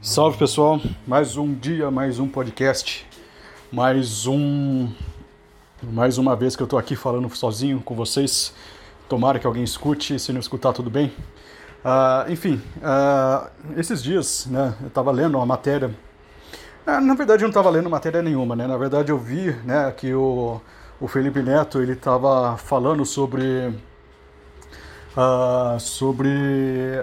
Salve 0.00 0.38
pessoal, 0.38 0.80
mais 1.04 1.36
um 1.36 1.52
dia, 1.52 1.90
mais 1.90 2.20
um 2.20 2.28
podcast, 2.28 3.04
mais 3.70 4.28
um. 4.28 4.88
Mais 5.82 6.18
uma 6.18 6.36
vez 6.36 6.54
que 6.54 6.62
eu 6.62 6.68
tô 6.68 6.78
aqui 6.78 6.94
falando 6.94 7.28
sozinho 7.34 7.80
com 7.80 7.96
vocês. 7.96 8.54
Tomara 9.08 9.40
que 9.40 9.46
alguém 9.46 9.64
escute, 9.64 10.16
se 10.20 10.32
não 10.32 10.38
escutar, 10.38 10.72
tudo 10.72 10.88
bem. 10.88 11.12
Uh, 11.84 12.30
enfim, 12.30 12.62
uh, 12.76 13.50
esses 13.76 14.00
dias, 14.00 14.46
né, 14.46 14.72
eu 14.84 14.88
tava 14.88 15.10
lendo 15.10 15.36
uma 15.36 15.44
matéria. 15.44 15.88
Uh, 16.86 17.00
na 17.00 17.14
verdade, 17.14 17.42
eu 17.42 17.48
não 17.48 17.52
tava 17.52 17.68
lendo 17.68 17.90
matéria 17.90 18.22
nenhuma, 18.22 18.54
né? 18.54 18.68
Na 18.68 18.76
verdade, 18.76 19.10
eu 19.10 19.18
vi 19.18 19.50
né, 19.64 19.92
que 19.96 20.14
o, 20.14 20.60
o 21.00 21.08
Felipe 21.08 21.42
Neto 21.42 21.82
ele 21.82 21.96
tava 21.96 22.56
falando 22.56 23.04
sobre 23.04 23.74
uh, 25.18 25.80
sobre 25.80 26.30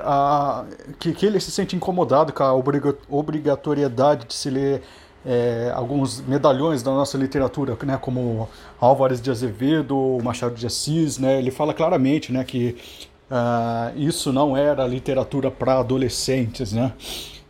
a, 0.02 0.64
que, 0.98 1.14
que 1.14 1.26
ele 1.26 1.40
se 1.40 1.52
sente 1.52 1.76
incomodado 1.76 2.32
com 2.32 2.44
a 2.44 2.54
obrigatoriedade 3.10 4.28
de 4.28 4.34
se 4.34 4.50
ler 4.50 4.82
é, 5.26 5.72
alguns 5.74 6.22
medalhões 6.22 6.84
da 6.84 6.92
nossa 6.92 7.18
literatura, 7.18 7.76
né, 7.84 7.98
como 8.00 8.48
Álvares 8.80 9.20
de 9.20 9.32
Azevedo, 9.32 10.20
Machado 10.24 10.54
de 10.54 10.68
Assis, 10.68 11.18
né, 11.18 11.40
ele 11.40 11.50
fala 11.50 11.74
claramente 11.74 12.32
né, 12.32 12.44
que 12.44 12.78
uh, 13.32 13.98
isso 13.98 14.32
não 14.32 14.56
era 14.56 14.86
literatura 14.86 15.50
para 15.50 15.80
adolescentes. 15.80 16.74
Né. 16.74 16.94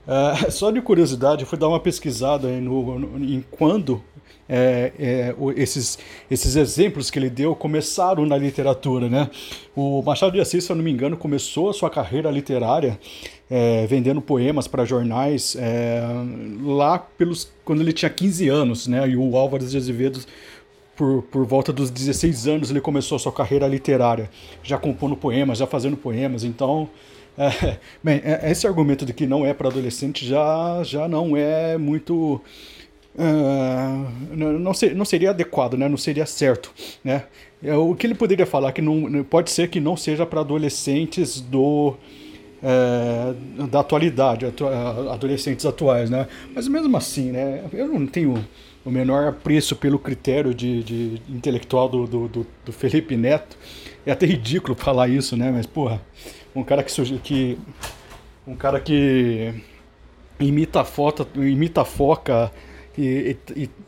Uh, 0.08 0.48
só 0.52 0.72
de 0.72 0.82
curiosidade, 0.82 1.42
eu 1.42 1.48
fui 1.48 1.58
dar 1.58 1.68
uma 1.68 1.80
pesquisada 1.80 2.48
no, 2.48 2.98
no, 2.98 3.26
em 3.26 3.44
quando 3.52 4.02
é, 4.48 4.92
é, 5.00 5.36
esses, 5.56 5.98
esses 6.30 6.56
exemplos 6.56 7.10
que 7.10 7.18
ele 7.18 7.30
deu 7.30 7.56
começaram 7.56 8.26
na 8.26 8.38
literatura, 8.38 9.10
né? 9.10 9.30
O 9.76 10.02
Machado 10.02 10.34
de 10.34 10.40
Assis, 10.40 10.64
se 10.64 10.72
eu 10.72 10.76
não 10.76 10.84
me 10.84 10.92
engano, 10.92 11.18
começou 11.18 11.70
a 11.70 11.74
sua 11.74 11.90
carreira 11.90 12.30
literária 12.30 13.00
é, 13.50 13.86
vendendo 13.88 14.22
poemas 14.22 14.68
para 14.68 14.86
jornais 14.86 15.56
é, 15.60 16.02
lá 16.64 17.00
pelos 17.00 17.52
quando 17.64 17.82
ele 17.82 17.94
tinha 17.94 18.10
15 18.10 18.48
anos, 18.50 18.88
né? 18.88 19.08
E 19.08 19.18
o 19.18 19.36
Álvares 19.36 19.72
de 19.72 19.78
Azevedo 19.78 20.20
por, 20.96 21.24
por 21.24 21.46
volta 21.46 21.74
dos 21.74 21.90
16 21.90 22.48
anos 22.48 22.72
ele 22.72 22.82
começou 22.82 23.16
a 23.18 23.20
sua 23.20 23.32
carreira 23.32 23.68
literária, 23.68 24.30
já 24.64 24.78
compondo 24.78 25.16
poemas, 25.16 25.58
já 25.58 25.68
fazendo 25.68 25.98
poemas. 25.98 26.44
Então, 26.44 26.90
é, 27.38 27.78
bem, 28.04 28.22
é, 28.24 28.52
esse 28.52 28.66
argumento 28.66 29.06
de 29.06 29.14
que 29.14 29.26
não 29.26 29.46
é 29.46 29.54
para 29.54 29.70
adolescente 29.70 30.26
já, 30.26 30.82
já 30.84 31.08
não 31.08 31.36
é 31.36 31.78
muito 31.78 32.42
Uh, 33.18 34.36
não, 34.36 34.74
ser, 34.74 34.94
não 34.94 35.06
seria 35.06 35.30
adequado, 35.30 35.76
né? 35.76 35.88
não 35.88 35.98
seria 35.98 36.26
certo. 36.26 36.74
Né? 37.04 37.24
É, 37.64 37.74
o 37.76 37.96
que 37.96 38.06
ele 38.06 38.16
poderia 38.16 38.46
falar 38.46 38.72
que 38.74 38.82
não 38.82 39.24
pode 39.24 39.52
ser 39.52 39.70
que 39.70 39.80
não 39.80 39.96
seja 39.96 40.26
para 40.26 40.42
adolescentes 40.42 41.40
do 41.40 41.96
é, 42.62 43.34
da 43.68 43.82
atualidade, 43.82 44.46
atu, 44.46 44.68
adolescentes 44.68 45.66
atuais, 45.66 46.10
né? 46.10 46.28
Mas 46.54 46.68
mesmo 46.68 46.98
assim, 46.98 47.32
né? 47.32 47.64
Eu 47.72 47.88
não 47.88 48.08
tenho 48.08 48.44
o 48.84 48.90
menor 48.90 49.28
apreço 49.28 49.76
pelo 49.76 50.00
critério 50.00 50.54
de, 50.54 50.84
de 50.84 51.22
intelectual 51.30 51.88
do, 51.88 52.08
do, 52.08 52.48
do, 52.66 52.74
Felipe 52.74 53.16
Neto. 53.16 53.58
É 54.06 54.12
até 54.12 54.26
ridículo 54.26 54.76
falar 54.76 55.08
isso, 55.08 55.38
né? 55.38 55.52
Mas 55.52 55.66
porra, 55.66 56.02
um 56.56 56.64
cara 56.64 56.84
que, 56.84 57.20
que 57.20 57.58
um 58.48 58.56
cara 58.56 58.80
que 58.80 59.54
imita 60.40 60.82
a 60.82 60.86
imita 61.36 61.82
a 61.82 61.86
foca 61.86 62.52
e 62.98 63.38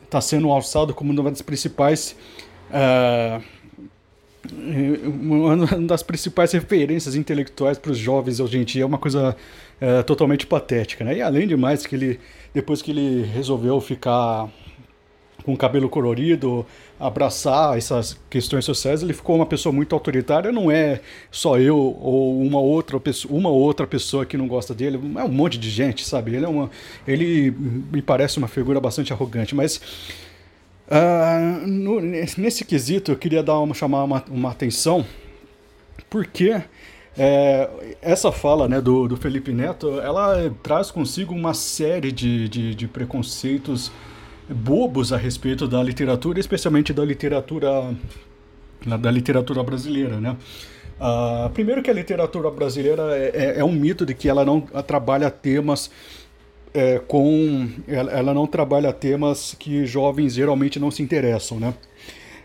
está 0.03 0.21
sendo 0.21 0.51
alçado 0.51 0.93
como 0.93 1.11
uma 1.11 1.29
das 1.29 1.41
principais 1.41 2.15
uh, 2.69 3.43
uma 5.03 5.65
das 5.87 6.03
principais 6.03 6.51
referências 6.51 7.15
intelectuais 7.15 7.77
para 7.77 7.91
os 7.91 7.97
jovens 7.97 8.39
hoje 8.39 8.57
em 8.57 8.63
dia 8.63 8.83
é 8.83 8.85
uma 8.85 8.97
coisa 8.97 9.35
uh, 9.81 10.03
totalmente 10.03 10.45
patética, 10.45 11.03
né? 11.03 11.17
E 11.17 11.21
além 11.21 11.47
de 11.47 11.57
mais 11.57 11.85
que 11.85 11.95
ele 11.95 12.19
depois 12.53 12.81
que 12.81 12.91
ele 12.91 13.23
resolveu 13.23 13.79
ficar 13.81 14.49
com 15.43 15.53
o 15.53 15.57
cabelo 15.57 15.89
colorido, 15.89 16.65
abraçar 16.99 17.77
essas 17.77 18.17
questões 18.29 18.65
sociais, 18.65 19.03
ele 19.03 19.13
ficou 19.13 19.35
uma 19.35 19.45
pessoa 19.45 19.73
muito 19.73 19.93
autoritária. 19.93 20.51
Não 20.51 20.71
é 20.71 21.01
só 21.31 21.59
eu 21.59 21.77
ou 21.77 22.41
uma 22.41 22.59
outra 22.59 22.99
pessoa, 22.99 23.33
uma 23.37 23.49
outra 23.49 23.85
pessoa 23.85 24.25
que 24.25 24.37
não 24.37 24.47
gosta 24.47 24.73
dele, 24.73 24.99
é 25.17 25.23
um 25.23 25.29
monte 25.29 25.57
de 25.57 25.69
gente, 25.69 26.05
sabe? 26.05 26.35
Ele 26.35 26.45
é 26.45 26.49
uma, 26.49 26.69
ele 27.07 27.51
me 27.51 28.01
parece 28.01 28.37
uma 28.37 28.47
figura 28.47 28.79
bastante 28.79 29.13
arrogante, 29.13 29.53
mas 29.55 29.79
uh, 30.87 31.67
no, 31.67 32.01
nesse 32.01 32.65
quesito 32.65 33.11
eu 33.11 33.15
queria 33.15 33.43
dar 33.43 33.59
uma 33.59 33.73
chamar 33.73 34.03
uma, 34.03 34.23
uma 34.29 34.51
atenção, 34.51 35.05
porque 36.09 36.61
é, 37.17 37.69
essa 38.01 38.31
fala 38.31 38.67
né, 38.67 38.79
do, 38.79 39.07
do 39.07 39.17
Felipe 39.17 39.51
Neto, 39.51 39.99
ela 39.99 40.53
traz 40.61 40.91
consigo 40.91 41.33
uma 41.33 41.53
série 41.53 42.11
de, 42.11 42.47
de, 42.47 42.75
de 42.75 42.87
preconceitos 42.87 43.91
bobos 44.49 45.11
a 45.11 45.17
respeito 45.17 45.67
da 45.67 45.81
literatura, 45.83 46.39
especialmente 46.39 46.93
da 46.93 47.03
literatura 47.03 47.95
da 48.85 49.11
literatura 49.11 49.63
brasileira, 49.63 50.21
né? 50.21 50.37
Uh, 50.99 51.49
primeiro 51.49 51.83
que 51.83 51.89
a 51.89 51.93
literatura 51.93 52.49
brasileira 52.49 53.15
é, 53.15 53.31
é, 53.33 53.59
é, 53.59 53.63
um 53.63 53.71
mito 53.71 54.05
de 54.05 54.13
que 54.13 54.27
ela 54.27 54.43
não 54.43 54.61
trabalha 54.61 55.29
temas 55.29 55.91
é, 56.73 56.99
com 56.99 57.69
ela, 57.87 58.11
ela, 58.11 58.33
não 58.33 58.47
trabalha 58.47 58.91
temas 58.91 59.55
que 59.59 59.85
jovens 59.85 60.33
geralmente 60.33 60.79
não 60.79 60.89
se 60.89 61.03
interessam, 61.03 61.59
né? 61.59 61.73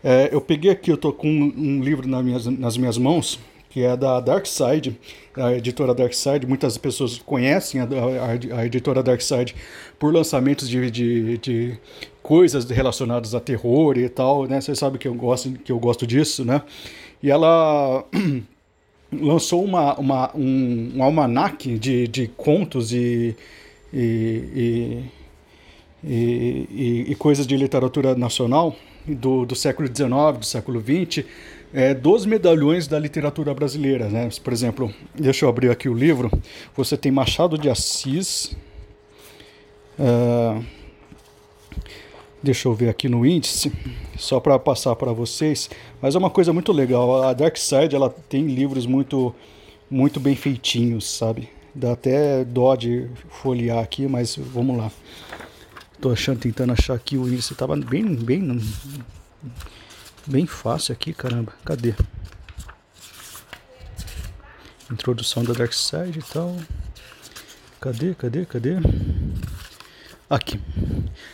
É, 0.03 0.29
eu 0.31 0.41
peguei 0.41 0.69
aqui, 0.69 0.91
eu 0.91 0.97
tô 0.97 1.13
com 1.13 1.27
um, 1.27 1.53
um 1.55 1.83
livro 1.83 2.07
nas 2.07 2.23
minhas, 2.23 2.45
nas 2.45 2.77
minhas 2.77 2.97
mãos 2.97 3.39
que 3.73 3.83
é 3.83 3.97
da 3.97 4.19
Dark 4.19 4.45
Side, 4.45 4.99
a 5.35 5.53
editora 5.53 5.95
Dark 5.95 6.13
Side. 6.13 6.45
Muitas 6.45 6.77
pessoas 6.77 7.17
conhecem 7.17 7.81
a, 7.81 7.85
a, 7.85 8.59
a 8.59 8.65
editora 8.67 9.01
Dark 9.01 9.19
Side 9.19 9.55
por 9.97 10.13
lançamentos 10.13 10.69
de, 10.69 10.91
de, 10.91 11.37
de, 11.39 11.79
coisas 12.21 12.69
relacionadas 12.69 13.33
a 13.33 13.39
terror 13.39 13.97
e 13.97 14.07
tal, 14.07 14.45
né? 14.45 14.61
Você 14.61 14.75
sabe 14.75 14.99
que 14.99 15.07
eu 15.07 15.15
gosto, 15.15 15.53
que 15.53 15.71
eu 15.71 15.79
gosto 15.79 16.05
disso, 16.05 16.45
né? 16.45 16.61
E 17.21 17.31
ela 17.31 18.05
lançou 19.11 19.65
uma, 19.65 19.95
uma, 19.95 20.31
um, 20.35 20.91
um 20.97 21.03
almanac 21.03 21.79
de, 21.79 22.07
de 22.07 22.27
contos 22.27 22.93
e, 22.93 23.35
e, 23.91 25.03
e, 26.03 26.67
e, 26.69 27.05
e 27.09 27.15
coisas 27.15 27.47
de 27.47 27.57
literatura 27.57 28.13
nacional 28.13 28.75
do, 29.07 29.47
do 29.47 29.55
século 29.55 29.87
XIX, 29.87 30.37
do 30.37 30.45
século 30.45 30.79
XX, 30.79 31.25
é, 31.73 31.93
dos 31.93 32.25
medalhões 32.25 32.87
da 32.87 32.99
literatura 32.99 33.53
brasileira. 33.53 34.07
Né? 34.07 34.29
Por 34.43 34.53
exemplo, 34.53 34.93
deixa 35.15 35.45
eu 35.45 35.49
abrir 35.49 35.71
aqui 35.71 35.89
o 35.89 35.93
livro. 35.93 36.29
Você 36.75 36.95
tem 36.95 37.11
Machado 37.11 37.57
de 37.57 37.69
Assis. 37.69 38.55
Uh, 39.97 40.63
deixa 42.41 42.67
eu 42.67 42.73
ver 42.73 42.89
aqui 42.89 43.07
no 43.07 43.25
índice, 43.25 43.71
só 44.17 44.39
para 44.39 44.57
passar 44.59 44.95
para 44.95 45.11
vocês. 45.11 45.69
Mas 46.01 46.15
é 46.15 46.17
uma 46.17 46.29
coisa 46.29 46.53
muito 46.53 46.71
legal. 46.71 47.23
A 47.23 47.33
Dark 47.33 47.57
Side 47.57 47.95
ela 47.95 48.09
tem 48.29 48.45
livros 48.47 48.85
muito, 48.85 49.33
muito 49.89 50.19
bem 50.19 50.35
feitinhos, 50.35 51.09
sabe? 51.09 51.49
Dá 51.73 51.93
até 51.93 52.43
dó 52.45 52.75
de 52.75 53.07
folhear 53.29 53.79
aqui, 53.79 54.07
mas 54.07 54.35
vamos 54.35 54.77
lá. 54.77 54.91
Tô 55.99 56.11
achando, 56.11 56.39
tentando 56.39 56.73
achar 56.73 56.93
aqui 56.93 57.17
o 57.17 57.27
índice. 57.27 57.55
Tava 57.55 57.75
bem, 57.75 58.13
bem, 58.13 58.59
bem 60.27 60.45
fácil 60.45 60.93
aqui, 60.93 61.13
caramba. 61.13 61.53
Cadê? 61.65 61.93
Introdução 64.91 65.43
da 65.43 65.53
Dark 65.53 65.73
Side 65.73 66.19
e 66.19 66.23
tal. 66.23 66.55
Cadê, 67.81 68.13
cadê, 68.15 68.45
cadê? 68.45 68.75
Aqui. 70.29 70.59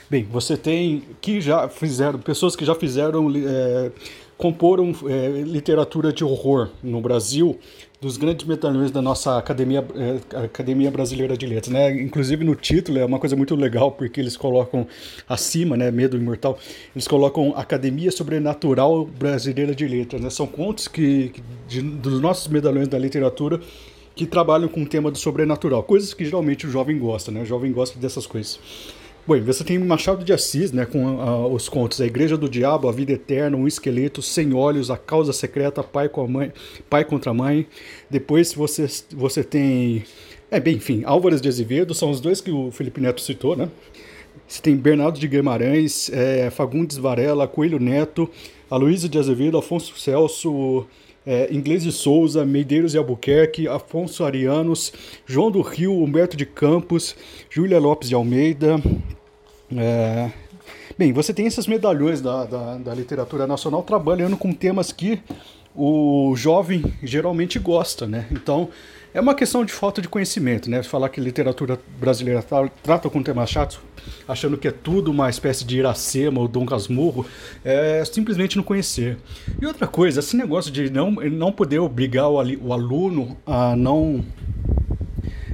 Bem, 0.09 0.23
você 0.25 0.57
tem 0.57 1.05
que 1.21 1.39
já 1.39 1.69
fizeram, 1.69 2.19
pessoas 2.19 2.55
que 2.55 2.65
já 2.65 2.73
fizeram, 2.73 3.31
é, 3.35 3.91
comporam 4.39 4.95
é, 5.05 5.41
literatura 5.41 6.13
de 6.13 6.23
horror 6.23 6.69
no 6.81 7.01
Brasil 7.01 7.59
dos 7.99 8.15
grandes 8.15 8.47
medalhões 8.47 8.89
da 8.89 9.01
nossa 9.01 9.37
Academia, 9.37 9.85
eh, 9.93 10.45
Academia 10.45 10.89
Brasileira 10.89 11.35
de 11.35 11.45
Letras, 11.45 11.73
né? 11.73 11.91
Inclusive 12.01 12.45
no 12.45 12.55
título 12.55 12.97
é 12.99 13.03
uma 13.03 13.19
coisa 13.19 13.35
muito 13.35 13.53
legal 13.53 13.91
porque 13.91 14.21
eles 14.21 14.37
colocam 14.37 14.87
acima, 15.27 15.75
né, 15.75 15.91
Medo 15.91 16.15
Imortal, 16.15 16.57
eles 16.95 17.05
colocam 17.05 17.53
Academia 17.57 18.09
Sobrenatural 18.13 19.03
Brasileira 19.05 19.75
de 19.75 19.85
Letras, 19.85 20.21
né? 20.21 20.29
São 20.29 20.47
contos 20.47 20.87
que, 20.87 21.33
que 21.33 21.43
de, 21.67 21.81
dos 21.81 22.21
nossos 22.21 22.47
medalhões 22.47 22.87
da 22.87 22.97
literatura 22.97 23.59
que 24.15 24.25
trabalham 24.25 24.69
com 24.69 24.83
o 24.83 24.87
tema 24.87 25.11
do 25.11 25.17
sobrenatural, 25.17 25.83
coisas 25.83 26.13
que 26.13 26.23
geralmente 26.23 26.65
o 26.65 26.71
jovem 26.71 26.97
gosta, 26.97 27.29
né? 27.29 27.41
O 27.41 27.45
jovem 27.45 27.73
gosta 27.73 27.99
dessas 27.99 28.25
coisas. 28.25 28.57
Bom, 29.27 29.39
você 29.41 29.63
tem 29.63 29.77
Machado 29.77 30.25
de 30.25 30.33
Assis, 30.33 30.71
né, 30.71 30.85
com 30.85 31.05
uh, 31.05 31.53
os 31.53 31.69
contos 31.69 32.01
A 32.01 32.05
Igreja 32.05 32.35
do 32.35 32.49
Diabo, 32.49 32.87
A 32.87 32.91
Vida 32.91 33.11
Eterna, 33.11 33.55
Um 33.55 33.67
Esqueleto, 33.67 34.21
Sem 34.21 34.53
Olhos, 34.53 34.89
A 34.89 34.97
Causa 34.97 35.31
Secreta, 35.31 35.83
Pai, 35.83 36.09
com 36.09 36.21
a 36.21 36.27
mãe, 36.27 36.51
Pai 36.89 37.05
contra 37.05 37.29
a 37.31 37.33
Mãe. 37.33 37.67
Depois 38.09 38.53
você, 38.53 38.87
você 39.11 39.43
tem, 39.43 40.03
é 40.49 40.59
bem, 40.59 40.77
enfim, 40.77 41.03
Álvares 41.05 41.41
de 41.41 41.47
Azevedo, 41.47 41.93
são 41.93 42.09
os 42.09 42.19
dois 42.19 42.41
que 42.41 42.49
o 42.49 42.71
Felipe 42.71 42.99
Neto 42.99 43.21
citou, 43.21 43.55
né? 43.55 43.69
Você 44.47 44.61
tem 44.63 44.75
Bernardo 44.75 45.19
de 45.19 45.27
Guimarães, 45.27 46.09
é, 46.11 46.49
Fagundes 46.49 46.97
Varela, 46.97 47.47
Coelho 47.47 47.79
Neto, 47.79 48.27
Aloysio 48.69 49.09
de 49.09 49.19
Azevedo, 49.19 49.59
Afonso 49.59 49.95
Celso, 49.99 50.87
é, 51.29 51.47
Inglês 51.53 51.83
de 51.83 51.91
Souza, 51.91 52.43
Medeiros 52.43 52.95
e 52.95 52.97
Albuquerque, 52.97 53.67
Afonso 53.67 54.23
Arianos, 54.23 54.91
João 55.27 55.51
do 55.51 55.61
Rio, 55.61 55.93
Humberto 56.01 56.35
de 56.35 56.43
Campos, 56.43 57.15
Júlia 57.51 57.79
Lopes 57.79 58.09
de 58.09 58.15
Almeida. 58.15 58.81
É... 59.77 60.31
Bem, 60.97 61.13
você 61.13 61.31
tem 61.31 61.45
esses 61.45 61.67
medalhões 61.67 62.19
da, 62.19 62.45
da, 62.45 62.77
da 62.79 62.95
literatura 62.95 63.45
nacional 63.45 63.83
trabalhando 63.83 64.35
com 64.35 64.51
temas 64.51 64.91
que 64.91 65.21
o 65.75 66.33
jovem 66.35 66.83
geralmente 67.03 67.59
gosta, 67.59 68.07
né? 68.07 68.25
Então, 68.31 68.69
é 69.13 69.19
uma 69.19 69.33
questão 69.33 69.65
de 69.65 69.71
falta 69.71 70.01
de 70.01 70.07
conhecimento, 70.07 70.69
né? 70.69 70.83
Falar 70.83 71.09
que 71.09 71.19
literatura 71.19 71.79
brasileira 71.99 72.43
trata 72.83 73.09
com 73.09 73.23
temas 73.23 73.49
chatos, 73.49 73.79
achando 74.27 74.57
que 74.57 74.67
é 74.67 74.71
tudo 74.71 75.11
uma 75.11 75.29
espécie 75.29 75.65
de 75.65 75.77
Iracema 75.77 76.39
ou 76.39 76.47
Dom 76.47 76.65
Casmurro, 76.65 77.25
é 77.63 78.03
simplesmente 78.05 78.55
não 78.55 78.63
conhecer. 78.63 79.17
E 79.61 79.65
outra 79.65 79.87
coisa, 79.87 80.19
esse 80.19 80.35
negócio 80.35 80.71
de 80.71 80.89
não, 80.89 81.11
não 81.11 81.51
poder 81.51 81.79
obrigar 81.79 82.29
o, 82.29 82.35
o 82.35 82.73
aluno 82.73 83.37
a 83.45 83.75
não 83.75 84.23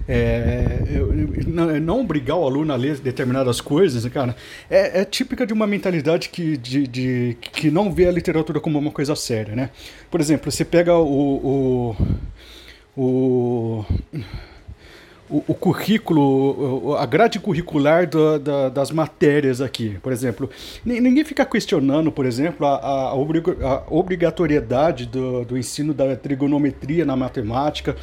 é, 0.08 0.80
não 1.82 2.02
obrigar 2.02 2.38
o 2.38 2.46
aluno 2.46 2.72
a 2.72 2.76
ler 2.76 3.00
determinadas 3.00 3.60
coisas, 3.60 4.06
cara, 4.08 4.36
é, 4.70 5.02
é, 5.02 5.06
típica 5.06 5.46
de 5.46 5.54
uma 5.54 5.66
mentalidade 5.66 6.30
que, 6.30 6.58
de, 6.58 6.88
de, 6.88 7.38
que 7.42 7.72
não 7.72 7.92
vê 7.92 8.08
a 8.08 8.12
literatura 8.12 8.60
como 8.60 8.78
uma 8.78 8.92
coisa 8.92 9.16
séria, 9.16 9.56
né? 9.56 9.72
Por 10.12 10.22
exemplo, 10.22 10.52
você 10.52 10.64
pega 10.64 10.96
o, 10.96 11.06
o 11.08 11.96
o, 12.96 13.84
o, 15.30 15.54
currículo, 15.54 16.96
a 16.98 17.06
grade 17.06 17.40
curricular 17.40 18.08
da, 18.08 18.70
das 18.70 18.92
matérias 18.92 19.60
aqui. 19.60 19.98
Por 20.02 20.12
exemplo, 20.12 20.50
ninguém 20.86 21.24
fica 21.24 21.46
questionando, 21.46 22.12
por 22.12 22.26
exemplo, 22.26 22.66
a, 22.66 22.76
a, 22.76 23.10
a 23.10 23.84
obrigatoriedade 23.90 25.06
do, 25.08 25.44
do 25.44 25.58
ensino 25.58 25.94
da 25.94 26.16
trigonometria 26.16 27.06
na 27.06 27.16
matemática, 27.16 27.96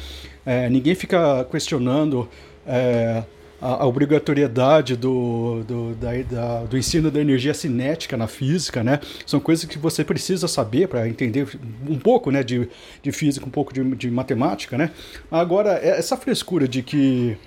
é, 0.45 0.69
ninguém 0.69 0.95
fica 0.95 1.45
questionando. 1.45 2.27
É, 2.67 3.23
a, 3.63 3.85
obrigatoriedade 3.85 4.97
do, 4.97 5.63
do, 5.63 5.95
da, 5.95 6.11
da, 6.29 6.63
do 6.65 6.77
ensino 6.77 7.09
da 7.09 7.21
energia 7.21 7.53
cinética 7.53 8.17
na 8.17 8.27
física, 8.27 8.83
né? 8.83 8.99
São 9.25 9.39
coisas 9.39 9.63
que 9.63 9.77
você 9.77 10.03
precisa 10.03 10.47
saber 10.49 10.89
para 10.89 11.07
entender 11.07 11.47
um 11.87 11.97
pouco 11.97 12.29
né, 12.29 12.43
de, 12.43 12.67
de 13.01 13.11
física, 13.13 13.45
um 13.45 13.49
pouco 13.49 13.73
de, 13.73 13.81
de 13.95 14.11
matemática, 14.11 14.77
né? 14.77 14.91
Agora, 15.31 15.79
é, 15.81 15.97
essa 15.97 16.17
frescura 16.17 16.67
de 16.67 16.83
que 16.83 17.37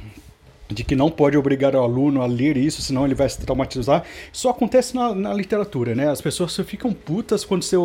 de 0.68 0.84
que 0.84 0.94
não 0.94 1.10
pode 1.10 1.36
obrigar 1.36 1.74
o 1.74 1.80
aluno 1.80 2.22
a 2.22 2.26
ler 2.26 2.56
isso, 2.56 2.82
senão 2.82 3.04
ele 3.04 3.14
vai 3.14 3.28
se 3.28 3.38
traumatizar, 3.40 4.04
só 4.32 4.50
acontece 4.50 4.94
na, 4.94 5.14
na 5.14 5.34
literatura, 5.34 5.94
né? 5.94 6.10
As 6.10 6.20
pessoas 6.20 6.56
ficam 6.66 6.92
putas 6.92 7.44
quando, 7.44 7.62
você, 7.62 7.76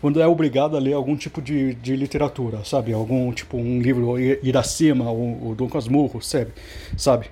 quando 0.00 0.20
é 0.20 0.26
obrigado 0.26 0.76
a 0.76 0.80
ler 0.80 0.94
algum 0.94 1.16
tipo 1.16 1.40
de, 1.40 1.74
de 1.74 1.96
literatura, 1.96 2.64
sabe? 2.64 2.92
Algum 2.92 3.32
tipo, 3.32 3.56
um 3.56 3.80
livro 3.80 4.18
Iracema, 4.18 5.10
ou, 5.10 5.46
ou 5.46 5.54
Dom 5.54 5.68
Casmurro, 5.68 6.22
sabe? 6.22 6.52
sabe? 6.96 7.26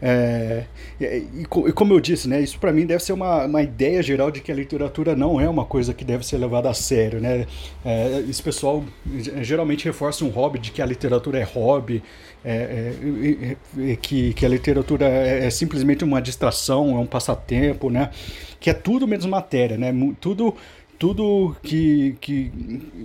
É, 0.00 0.64
e, 1.00 1.26
e, 1.40 1.44
como 1.46 1.92
eu 1.92 2.00
disse, 2.00 2.28
né? 2.28 2.40
Isso 2.40 2.58
para 2.58 2.72
mim 2.72 2.86
deve 2.86 3.02
ser 3.02 3.12
uma, 3.12 3.44
uma 3.44 3.62
ideia 3.62 4.02
geral 4.02 4.30
de 4.30 4.40
que 4.40 4.50
a 4.50 4.54
literatura 4.54 5.16
não 5.16 5.40
é 5.40 5.48
uma 5.48 5.64
coisa 5.64 5.92
que 5.92 6.04
deve 6.04 6.24
ser 6.26 6.38
levada 6.38 6.70
a 6.70 6.74
sério, 6.74 7.20
né? 7.20 7.46
É, 7.84 8.24
esse 8.28 8.42
pessoal 8.42 8.84
geralmente 9.42 9.84
reforça 9.84 10.24
um 10.24 10.28
hobby 10.28 10.58
de 10.58 10.70
que 10.70 10.80
a 10.80 10.86
literatura 10.86 11.38
é 11.38 11.42
hobby, 11.42 12.02
é, 12.44 12.94
é, 13.78 13.96
que, 13.96 14.32
que 14.34 14.46
a 14.48 14.50
literatura 14.50 15.06
é, 15.06 15.46
é, 15.46 15.50
simplesmente 15.50 16.04
uma 16.04 16.20
distração, 16.20 16.96
é 16.96 16.98
um 16.98 17.06
passatempo, 17.06 17.90
né? 17.90 18.10
Que 18.58 18.70
é 18.70 18.74
tudo 18.74 19.06
menos 19.06 19.26
matéria, 19.26 19.76
né? 19.76 19.92
Tudo 20.20 20.54
tudo 20.98 21.54
que, 21.62 22.16
que 22.20 22.50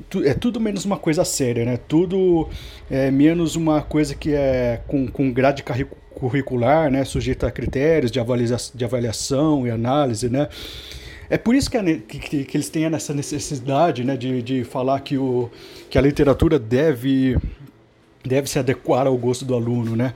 tu, 0.10 0.24
é 0.24 0.34
tudo 0.34 0.60
menos 0.60 0.84
uma 0.84 0.98
coisa 0.98 1.24
séria, 1.24 1.64
né? 1.64 1.78
Tudo 1.88 2.50
é 2.90 3.12
menos 3.12 3.56
uma 3.56 3.84
coisa 3.84 4.16
que 4.16 4.34
é 4.34 4.82
com, 4.88 5.06
com 5.06 5.32
grade 5.32 5.64
curricular, 6.16 6.90
né? 6.90 7.06
Sujeita 7.06 7.48
a 7.48 7.52
critérios 7.52 8.10
de 8.10 8.20
avaliação, 8.20 8.76
de 8.76 8.84
avaliação 8.84 9.68
e 9.68 9.70
análise, 9.70 10.28
né? 10.28 10.48
É 11.30 11.38
por 11.38 11.56
isso 11.56 11.70
que, 11.70 11.78
a, 11.78 11.84
que, 11.84 12.46
que, 12.46 12.58
eles 12.58 12.70
têm 12.70 12.86
essa 12.86 13.14
necessidade 13.14 14.04
né, 14.04 14.18
de, 14.18 14.42
de 14.42 14.64
falar 14.64 15.00
que, 15.00 15.18
o, 15.18 15.50
que 15.90 15.98
a 15.98 16.02
literatura 16.02 16.60
deve 16.60 17.38
deve 18.24 18.50
se 18.50 18.58
adequar 18.58 19.06
ao 19.06 19.18
gosto 19.18 19.44
do 19.46 19.54
aluno, 19.54 19.96
né? 19.96 20.14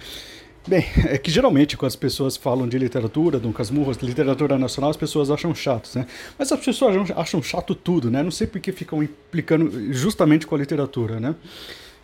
Bem, 0.67 0.85
é 1.07 1.17
que 1.17 1.31
geralmente 1.31 1.77
quando 1.77 1.87
as 1.87 1.95
pessoas 1.95 2.35
falam 2.35 2.67
de 2.67 2.77
literatura, 2.77 3.39
Dom 3.39 3.53
Casmurro, 3.53 3.91
literatura 4.01 4.57
nacional, 4.57 4.89
as 4.89 4.97
pessoas 4.97 5.31
acham 5.31 5.55
chato, 5.55 5.89
né? 5.95 6.05
Mas 6.37 6.51
as 6.51 6.59
pessoas 6.59 7.09
acham 7.15 7.41
chato 7.41 7.73
tudo, 7.73 8.11
né? 8.11 8.21
Não 8.21 8.31
sei 8.31 8.45
por 8.45 8.59
que 8.59 8.71
ficam 8.73 9.01
implicando 9.01 9.93
justamente 9.93 10.45
com 10.45 10.55
a 10.55 10.57
literatura, 10.57 11.19
né? 11.19 11.35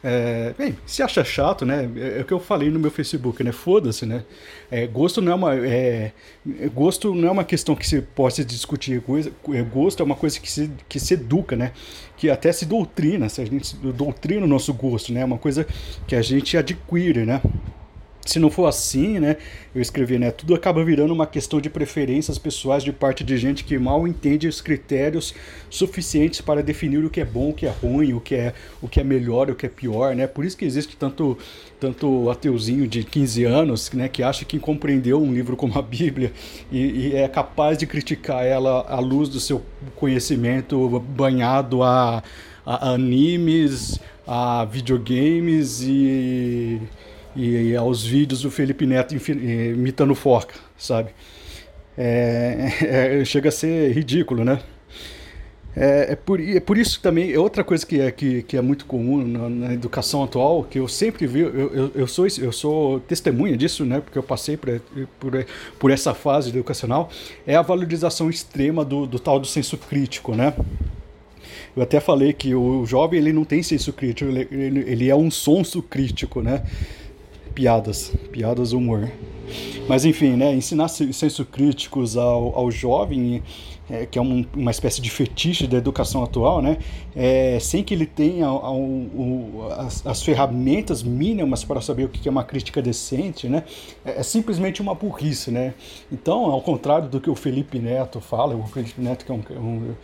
É, 0.05 0.53
bem, 0.57 0.77
se 0.85 1.01
acha 1.01 1.23
chato, 1.23 1.65
né? 1.65 1.89
É, 1.95 2.19
é, 2.19 2.21
o 2.21 2.25
que 2.25 2.33
eu 2.33 2.39
falei 2.39 2.69
no 2.69 2.79
meu 2.79 2.91
Facebook, 2.91 3.43
né? 3.43 3.51
Foda-se, 3.51 4.05
né? 4.05 4.23
É, 4.71 4.87
gosto 4.87 5.21
não 5.21 5.31
é 5.31 5.35
uma 5.35 5.55
é, 5.55 6.11
gosto 6.73 7.13
não 7.13 7.27
é 7.27 7.31
uma 7.31 7.43
questão 7.43 7.75
que 7.75 7.87
se 7.87 8.01
possa 8.01 8.45
discutir. 8.45 9.01
Coisa, 9.01 9.31
é, 9.53 9.61
gosto 9.61 10.01
é 10.01 10.05
uma 10.05 10.15
coisa 10.15 10.39
que 10.39 10.49
se, 10.49 10.71
que 10.87 10.99
se 10.99 11.13
educa, 11.15 11.55
né? 11.55 11.71
Que 12.17 12.29
até 12.29 12.51
se 12.51 12.65
doutrina, 12.65 13.27
se 13.27 13.41
a 13.41 13.45
gente 13.45 13.75
doutrina 13.77 14.45
o 14.45 14.47
nosso 14.47 14.73
gosto, 14.73 15.11
né? 15.13 15.21
É 15.21 15.25
uma 15.25 15.37
coisa 15.37 15.65
que 16.07 16.15
a 16.15 16.21
gente 16.21 16.57
adquire, 16.57 17.25
né? 17.25 17.41
Se 18.25 18.39
não 18.39 18.49
for 18.49 18.67
assim, 18.67 19.19
né, 19.19 19.37
eu 19.75 19.81
escrevi, 19.81 20.17
né, 20.17 20.31
tudo 20.31 20.55
acaba 20.55 20.83
virando 20.83 21.13
uma 21.13 21.27
questão 21.27 21.59
de 21.59 21.69
preferências 21.69 22.37
pessoais 22.37 22.83
de 22.83 22.91
parte 22.91 23.23
de 23.23 23.37
gente 23.37 23.63
que 23.63 23.77
mal 23.77 24.07
entende 24.07 24.47
os 24.47 24.61
critérios 24.61 25.33
suficientes 25.69 26.39
para 26.39 26.63
definir 26.63 27.03
o 27.03 27.09
que 27.09 27.19
é 27.19 27.25
bom, 27.25 27.49
o 27.49 27.53
que 27.53 27.65
é 27.65 27.69
ruim, 27.69 28.13
o 28.13 28.21
que 28.21 28.35
é, 28.35 28.53
o 28.81 28.87
que 28.87 28.99
é 28.99 29.03
melhor, 29.03 29.49
o 29.49 29.55
que 29.55 29.65
é 29.65 29.69
pior, 29.69 30.15
né? 30.15 30.25
Por 30.25 30.45
isso 30.45 30.55
que 30.55 30.63
existe 30.63 30.95
tanto 30.95 31.37
tanto 31.79 32.29
ateuzinho 32.29 32.87
de 32.87 33.03
15 33.03 33.43
anos, 33.43 33.91
né, 33.91 34.07
que 34.07 34.23
acha 34.23 34.45
que 34.45 34.57
compreendeu 34.57 35.21
um 35.21 35.33
livro 35.33 35.57
como 35.57 35.77
a 35.77 35.81
Bíblia 35.81 36.31
e, 36.71 37.09
e 37.09 37.15
é 37.15 37.27
capaz 37.27 37.77
de 37.77 37.85
criticar 37.85 38.45
ela 38.45 38.85
à 38.87 38.99
luz 39.01 39.27
do 39.27 39.39
seu 39.39 39.61
conhecimento 39.95 40.87
banhado 40.99 41.83
a, 41.83 42.23
a 42.65 42.91
animes, 42.91 43.99
a 44.25 44.63
videogames 44.63 45.81
e 45.81 46.79
e 47.35 47.75
aos 47.75 48.03
vídeos 48.03 48.41
do 48.41 48.51
Felipe 48.51 48.85
Neto 48.85 49.15
imitando 49.15 50.13
Forca, 50.15 50.55
sabe? 50.77 51.11
É, 51.97 53.19
é, 53.21 53.25
chega 53.25 53.49
a 53.49 53.51
ser 53.51 53.91
ridículo, 53.93 54.43
né? 54.43 54.59
É, 55.75 56.11
é, 56.11 56.15
por, 56.15 56.39
é 56.39 56.59
por 56.59 56.77
isso 56.77 57.01
também, 57.01 57.33
é 57.33 57.39
outra 57.39 57.63
coisa 57.63 57.83
que 57.83 57.99
é, 57.99 58.11
que, 58.11 58.43
que 58.43 58.55
é 58.55 58.61
muito 58.61 58.85
comum 58.85 59.25
na, 59.25 59.49
na 59.49 59.73
educação 59.73 60.23
atual, 60.23 60.63
que 60.63 60.79
eu 60.79 60.87
sempre 60.87 61.25
vi, 61.25 61.39
eu, 61.39 61.49
eu, 61.49 61.91
eu, 61.95 62.07
sou, 62.07 62.27
eu 62.39 62.51
sou 62.51 62.99
testemunha 62.99 63.57
disso, 63.57 63.83
né, 63.83 63.99
porque 63.99 64.15
eu 64.15 64.21
passei 64.21 64.55
por, 64.55 64.79
por, 65.19 65.45
por 65.79 65.89
essa 65.91 66.13
fase 66.13 66.49
educacional, 66.49 67.09
é 67.47 67.55
a 67.55 67.61
valorização 67.63 68.29
extrema 68.29 68.85
do, 68.85 69.07
do 69.07 69.17
tal 69.17 69.39
do 69.39 69.47
senso 69.47 69.75
crítico, 69.77 70.35
né? 70.35 70.53
Eu 71.75 71.81
até 71.81 71.99
falei 71.99 72.33
que 72.33 72.53
o 72.53 72.85
jovem 72.85 73.19
ele 73.19 73.33
não 73.33 73.43
tem 73.43 73.63
senso 73.63 73.91
crítico, 73.91 74.29
ele, 74.29 74.47
ele 74.51 75.09
é 75.09 75.15
um 75.15 75.31
sonso 75.31 75.81
crítico, 75.81 76.39
né? 76.39 76.61
Piadas, 77.53 78.13
piadas 78.31 78.71
humor. 78.71 79.11
Mas 79.87 80.05
enfim, 80.05 80.35
né, 80.35 80.53
ensinar 80.53 80.87
senso 80.87 81.45
críticos 81.45 82.15
ao, 82.15 82.57
ao 82.57 82.71
jovem, 82.71 83.43
é, 83.89 84.05
que 84.05 84.17
é 84.17 84.21
um, 84.21 84.45
uma 84.55 84.71
espécie 84.71 85.01
de 85.01 85.09
fetiche 85.09 85.67
da 85.67 85.77
educação 85.77 86.23
atual, 86.23 86.61
né, 86.61 86.77
é, 87.15 87.59
sem 87.59 87.83
que 87.83 87.93
ele 87.93 88.05
tenha 88.05 88.47
as, 89.77 90.05
as, 90.07 90.23
ferramentas 90.23 91.03
mínimas 91.03 91.63
para 91.65 91.81
saber 91.81 92.05
o 92.05 92.09
que 92.09 92.27
é 92.27 92.31
uma 92.31 92.43
crítica 92.43 92.81
decente, 92.81 93.49
né, 93.49 93.63
é, 94.05 94.19
é, 94.19 94.23
simplesmente 94.23 94.81
uma 94.81 94.95
burrice. 94.95 95.51
Né? 95.51 95.73
Então, 96.11 96.45
ao 96.45 96.61
contrário 96.61 97.09
do 97.09 97.19
que 97.19 97.29
o 97.29 97.35
Felipe 97.35 97.77
Neto 97.77 98.21
fala, 98.21 98.55
o 98.55 98.65
Felipe 98.65 99.01
Neto 99.01 99.25
que 99.25 99.31
é 99.31 99.35
um, 99.35 99.43
um, 99.51 99.95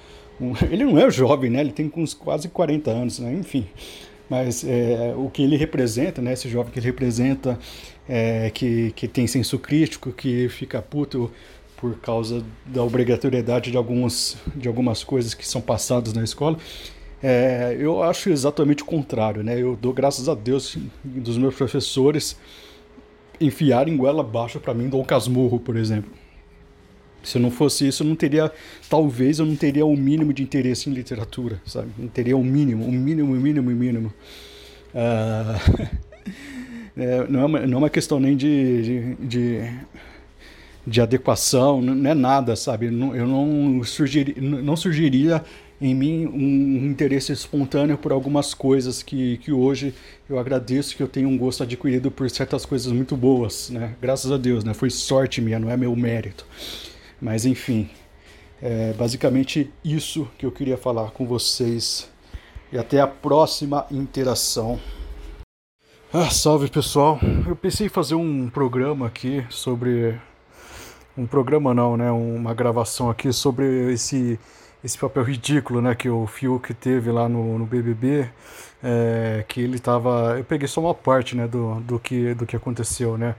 um 0.41 0.53
ele 0.70 0.84
não 0.84 1.00
é 1.00 1.10
jovem, 1.10 1.50
né, 1.50 1.62
ele 1.62 1.72
tem 1.72 1.91
uns 1.96 2.13
quase 2.13 2.50
40 2.50 2.91
anos, 2.91 3.20
né, 3.20 3.34
enfim 3.34 3.65
mas 4.29 4.63
é, 4.63 5.13
o 5.17 5.29
que 5.29 5.41
ele 5.41 5.57
representa, 5.57 6.21
né, 6.21 6.33
esse 6.33 6.48
jovem 6.48 6.71
que 6.71 6.79
ele 6.79 6.86
representa, 6.86 7.57
é, 8.07 8.50
que, 8.51 8.91
que 8.91 9.07
tem 9.07 9.25
senso 9.25 9.57
crítico, 9.57 10.12
que 10.12 10.48
fica 10.50 10.81
puto 10.81 11.31
por 11.77 11.98
causa 12.00 12.43
da 12.65 12.83
obrigatoriedade 12.83 13.71
de, 13.71 13.77
alguns, 13.77 14.38
de 14.55 14.67
algumas 14.67 15.03
coisas 15.03 15.33
que 15.33 15.48
são 15.48 15.62
passadas 15.62 16.13
na 16.13 16.24
escola, 16.24 16.57
é, 17.24 17.75
eu 17.79 18.03
acho 18.03 18.29
exatamente 18.29 18.83
o 18.83 18.86
contrário. 18.86 19.43
Né? 19.43 19.59
Eu 19.59 19.75
dou 19.75 19.93
graças 19.93 20.29
a 20.29 20.36
Deus 20.36 20.77
dos 21.03 21.38
meus 21.38 21.55
professores 21.55 22.38
enfiarem 23.39 23.95
goela 23.95 24.21
abaixo 24.21 24.59
para 24.59 24.74
mim 24.74 24.89
Dom 24.89 25.03
Casmurro, 25.03 25.59
por 25.59 25.77
exemplo. 25.77 26.12
Se 27.24 27.38
não 27.38 27.52
fosse 27.52 27.88
isso, 27.88 28.04
eu 28.04 28.08
não 28.08 28.16
teria, 28.16 28.52
talvez 28.90 29.40
eu 29.40 29.46
não 29.46 29.56
teria 29.56 29.86
o 29.86 29.96
mínimo 29.96 30.34
de 30.34 30.42
interesse 30.42 30.90
em 30.90 30.94
literatura, 30.94 31.62
sabe? 31.66 31.90
Não 31.98 32.08
teria 32.08 32.38
o 32.38 32.44
mínimo, 32.44 32.86
o 32.86 32.92
mínimo, 32.92 33.34
o 33.34 33.36
mínimo, 33.36 33.70
o 33.70 33.74
mínimo. 33.74 34.14
Uh, 34.94 35.90
é, 36.98 37.28
não, 37.28 37.42
é 37.42 37.46
uma, 37.46 37.60
não 37.60 37.74
é 37.74 37.78
uma 37.78 37.90
questão 37.90 38.20
nem 38.20 38.38
de, 38.38 38.82
de, 38.82 39.16
de, 39.16 39.72
de 40.88 41.02
adequação, 41.02 41.82
não 41.82 42.10
é 42.10 42.14
nada, 42.14 42.56
sabe? 42.56 42.86
Eu 42.88 43.28
não, 43.28 43.84
surgiria, 43.84 44.36
não 44.40 44.76
surgiria 44.76 45.44
em 45.82 45.96
mim 45.96 46.26
um 46.26 46.90
interesse 46.90 47.32
espontâneo 47.32 47.98
por 47.98 48.12
algumas 48.12 48.54
coisas 48.54 49.02
que, 49.02 49.38
que 49.38 49.52
hoje 49.52 49.94
eu 50.30 50.38
agradeço 50.38 50.96
que 50.96 51.02
eu 51.02 51.08
tenho 51.08 51.30
um 51.30 51.38
gosto 51.38 51.64
adquirido 51.64 52.12
por 52.12 52.30
certas 52.30 52.66
coisas 52.66 52.92
muito 52.92 53.16
boas, 53.16 53.70
né? 53.70 53.96
Graças 54.02 54.32
a 54.32 54.38
Deus, 54.38 54.64
né? 54.64 54.74
Foi 54.74 54.90
sorte 54.90 55.42
minha, 55.42 55.58
não 55.58 55.70
é 55.70 55.78
meu 55.78 55.96
mérito. 55.96 56.46
Mas 57.22 57.46
enfim, 57.46 57.90
é 58.62 58.94
basicamente 58.94 59.72
isso 59.84 60.28
que 60.38 60.46
eu 60.46 60.52
queria 60.52 60.78
falar 60.78 61.12
com 61.12 61.26
vocês. 61.26 62.10
E 62.72 62.78
até 62.78 63.02
a 63.02 63.08
próxima 63.08 63.86
interação. 63.90 64.80
Ah, 66.14 66.30
salve 66.30 66.70
pessoal! 66.70 67.20
Eu 67.48 67.56
pensei 67.56 67.88
em 67.88 67.90
fazer 67.90 68.16
um 68.16 68.50
programa 68.50 69.08
aqui 69.08 69.46
sobre. 69.50 70.20
Um 71.18 71.26
programa 71.26 71.74
não, 71.74 71.98
né? 71.98 72.12
Uma 72.12 72.54
gravação 72.54 73.10
aqui 73.10 73.32
sobre 73.34 73.92
esse, 73.92 74.40
esse 74.84 74.98
papel 74.98 75.24
ridículo 75.24 75.82
né? 75.82 75.94
que 75.94 76.10
o 76.10 76.26
Fiuk 76.26 76.74
teve 76.74 77.12
lá 77.12 77.30
no, 77.30 77.60
no 77.60 77.66
BBB. 77.66 78.30
É, 78.84 79.44
que 79.48 79.62
ele 79.62 79.78
tava. 79.78 80.36
Eu 80.38 80.44
peguei 80.44 80.68
só 80.68 80.82
uma 80.82 80.94
parte 80.94 81.36
né? 81.36 81.48
do, 81.48 81.80
do, 81.82 82.00
que, 82.00 82.34
do 82.34 82.46
que 82.46 82.56
aconteceu, 82.56 83.18
né? 83.18 83.36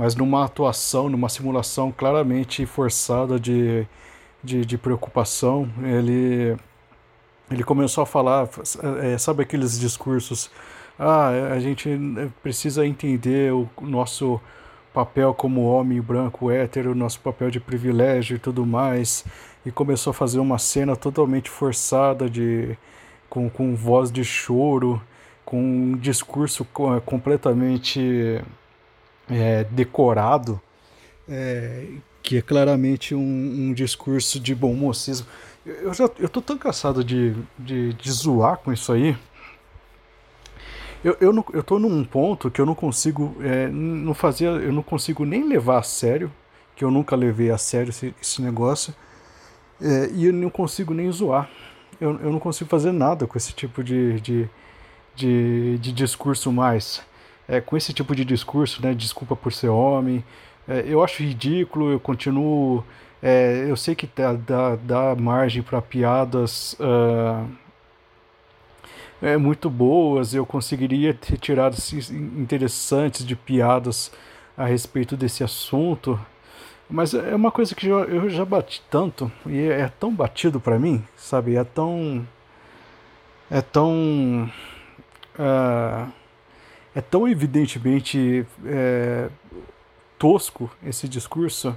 Mas 0.00 0.16
numa 0.16 0.46
atuação, 0.46 1.10
numa 1.10 1.28
simulação 1.28 1.92
claramente 1.92 2.64
forçada 2.64 3.38
de, 3.38 3.86
de, 4.42 4.64
de 4.64 4.78
preocupação, 4.78 5.68
ele, 5.82 6.56
ele 7.50 7.62
começou 7.62 8.00
a 8.00 8.06
falar. 8.06 8.48
É, 9.02 9.18
sabe 9.18 9.42
aqueles 9.42 9.78
discursos 9.78 10.50
ah, 10.98 11.28
a 11.52 11.60
gente 11.60 11.90
precisa 12.42 12.86
entender 12.86 13.52
o 13.52 13.68
nosso 13.82 14.40
papel 14.94 15.34
como 15.34 15.66
homem 15.66 16.00
branco 16.00 16.50
hétero, 16.50 16.94
nosso 16.94 17.20
papel 17.20 17.50
de 17.50 17.60
privilégio 17.60 18.36
e 18.36 18.38
tudo 18.38 18.64
mais, 18.64 19.22
e 19.66 19.70
começou 19.70 20.12
a 20.12 20.14
fazer 20.14 20.38
uma 20.38 20.58
cena 20.58 20.96
totalmente 20.96 21.50
forçada 21.50 22.30
de 22.30 22.74
com, 23.28 23.50
com 23.50 23.76
voz 23.76 24.10
de 24.10 24.24
choro, 24.24 24.98
com 25.44 25.62
um 25.62 25.92
discurso 25.98 26.64
completamente 27.04 28.40
é, 29.30 29.64
decorado, 29.64 30.60
é, 31.28 31.86
que 32.22 32.38
é 32.38 32.42
claramente 32.42 33.14
um, 33.14 33.20
um, 33.20 33.72
discurso 33.72 34.38
de 34.40 34.54
bom 34.54 34.74
mocismo. 34.74 35.26
Eu 35.64 35.94
já 35.94 36.08
eu 36.18 36.28
tô 36.28 36.42
tão 36.42 36.58
cansado 36.58 37.04
de, 37.04 37.34
de, 37.58 37.92
de 37.92 38.10
zoar 38.10 38.58
com 38.58 38.72
isso 38.72 38.92
aí 38.92 39.16
eu, 41.02 41.16
eu, 41.20 41.32
não, 41.32 41.44
eu 41.52 41.62
tô 41.62 41.78
num 41.78 42.04
ponto 42.04 42.50
que 42.50 42.60
eu 42.60 42.66
não 42.66 42.74
consigo 42.74 43.34
é, 43.40 43.68
não 43.68 44.12
fazer, 44.12 44.46
eu 44.46 44.72
não 44.72 44.82
consigo 44.82 45.24
nem 45.24 45.48
levar 45.48 45.78
a 45.78 45.82
sério, 45.82 46.30
que 46.76 46.84
eu 46.84 46.90
nunca 46.90 47.16
levei 47.16 47.50
a 47.50 47.56
sério 47.56 47.88
esse, 47.88 48.14
esse 48.20 48.42
negócio, 48.42 48.94
é, 49.80 50.10
e 50.12 50.26
eu 50.26 50.32
não 50.32 50.50
consigo 50.50 50.92
nem 50.92 51.10
zoar. 51.10 51.48
Eu, 51.98 52.18
eu 52.20 52.30
não 52.30 52.38
consigo 52.38 52.68
fazer 52.68 52.92
nada 52.92 53.26
com 53.26 53.36
esse 53.36 53.52
tipo 53.52 53.82
de, 53.82 54.20
de, 54.20 54.48
de, 55.14 55.78
de 55.78 55.92
discurso 55.92 56.52
mais. 56.52 57.02
É, 57.50 57.60
com 57.60 57.76
esse 57.76 57.92
tipo 57.92 58.14
de 58.14 58.24
discurso, 58.24 58.80
né, 58.80 58.94
desculpa 58.94 59.34
por 59.34 59.52
ser 59.52 59.68
homem, 59.68 60.24
é, 60.68 60.84
eu 60.86 61.02
acho 61.02 61.20
ridículo, 61.20 61.90
eu 61.90 61.98
continuo. 61.98 62.84
É, 63.20 63.66
eu 63.68 63.76
sei 63.76 63.96
que 63.96 64.08
dá, 64.14 64.34
dá, 64.34 64.76
dá 64.76 65.16
margem 65.16 65.60
para 65.60 65.82
piadas 65.82 66.74
uh, 66.74 67.44
é, 69.20 69.36
muito 69.36 69.68
boas, 69.68 70.32
eu 70.32 70.46
conseguiria 70.46 71.12
ter 71.12 71.36
tirado 71.38 71.76
interessantes 72.38 73.26
de 73.26 73.34
piadas 73.34 74.12
a 74.56 74.64
respeito 74.64 75.16
desse 75.16 75.42
assunto, 75.42 76.18
mas 76.88 77.14
é 77.14 77.34
uma 77.34 77.50
coisa 77.50 77.74
que 77.74 77.88
eu, 77.88 78.04
eu 78.04 78.30
já 78.30 78.44
bati 78.44 78.80
tanto 78.88 79.30
e 79.44 79.58
é, 79.58 79.80
é 79.80 79.88
tão 79.88 80.14
batido 80.14 80.60
para 80.60 80.78
mim, 80.78 81.04
sabe? 81.16 81.56
É 81.56 81.64
tão 81.64 82.26
é 83.50 83.60
tão 83.60 84.50
uh, 85.38 86.19
é 86.94 87.00
tão 87.00 87.28
evidentemente 87.28 88.46
é, 88.64 89.28
tosco 90.18 90.70
esse 90.84 91.08
discurso. 91.08 91.76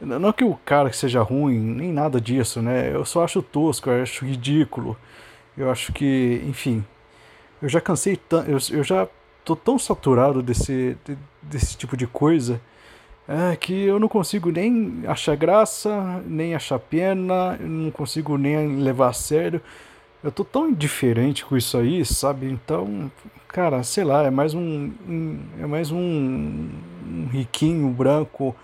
Não 0.00 0.32
que 0.32 0.44
o 0.44 0.54
cara 0.64 0.90
seja 0.92 1.22
ruim, 1.22 1.58
nem 1.58 1.92
nada 1.92 2.20
disso, 2.20 2.62
né? 2.62 2.94
Eu 2.94 3.04
só 3.04 3.22
acho 3.22 3.42
tosco, 3.42 3.90
eu 3.90 4.02
acho 4.02 4.24
ridículo. 4.24 4.96
Eu 5.56 5.70
acho 5.70 5.92
que, 5.92 6.42
enfim, 6.46 6.84
eu 7.60 7.68
já 7.68 7.80
cansei 7.80 8.18
eu, 8.48 8.78
eu 8.78 8.84
já 8.84 9.06
tô 9.44 9.54
tão 9.54 9.78
saturado 9.78 10.42
desse, 10.42 10.96
desse 11.42 11.76
tipo 11.76 11.96
de 11.96 12.06
coisa 12.06 12.60
é, 13.30 13.54
que 13.54 13.84
eu 13.84 14.00
não 14.00 14.08
consigo 14.08 14.50
nem 14.50 15.02
achar 15.06 15.36
graça, 15.36 16.20
nem 16.26 16.52
achar 16.52 16.80
pena, 16.80 17.56
não 17.58 17.90
consigo 17.90 18.36
nem 18.36 18.76
levar 18.76 19.10
a 19.10 19.12
sério. 19.12 19.62
Eu 20.22 20.30
tô 20.30 20.44
tão 20.44 20.68
indiferente 20.68 21.44
com 21.44 21.56
isso 21.56 21.78
aí, 21.78 22.04
sabe? 22.04 22.50
Então, 22.50 23.10
cara, 23.48 23.82
sei 23.82 24.04
lá, 24.04 24.24
é 24.24 24.30
mais 24.30 24.54
um, 24.54 24.92
é 25.58 25.66
mais 25.66 25.90
um, 25.90 25.98
um, 25.98 27.26
riquinho 27.30 27.88
branco 27.88 28.54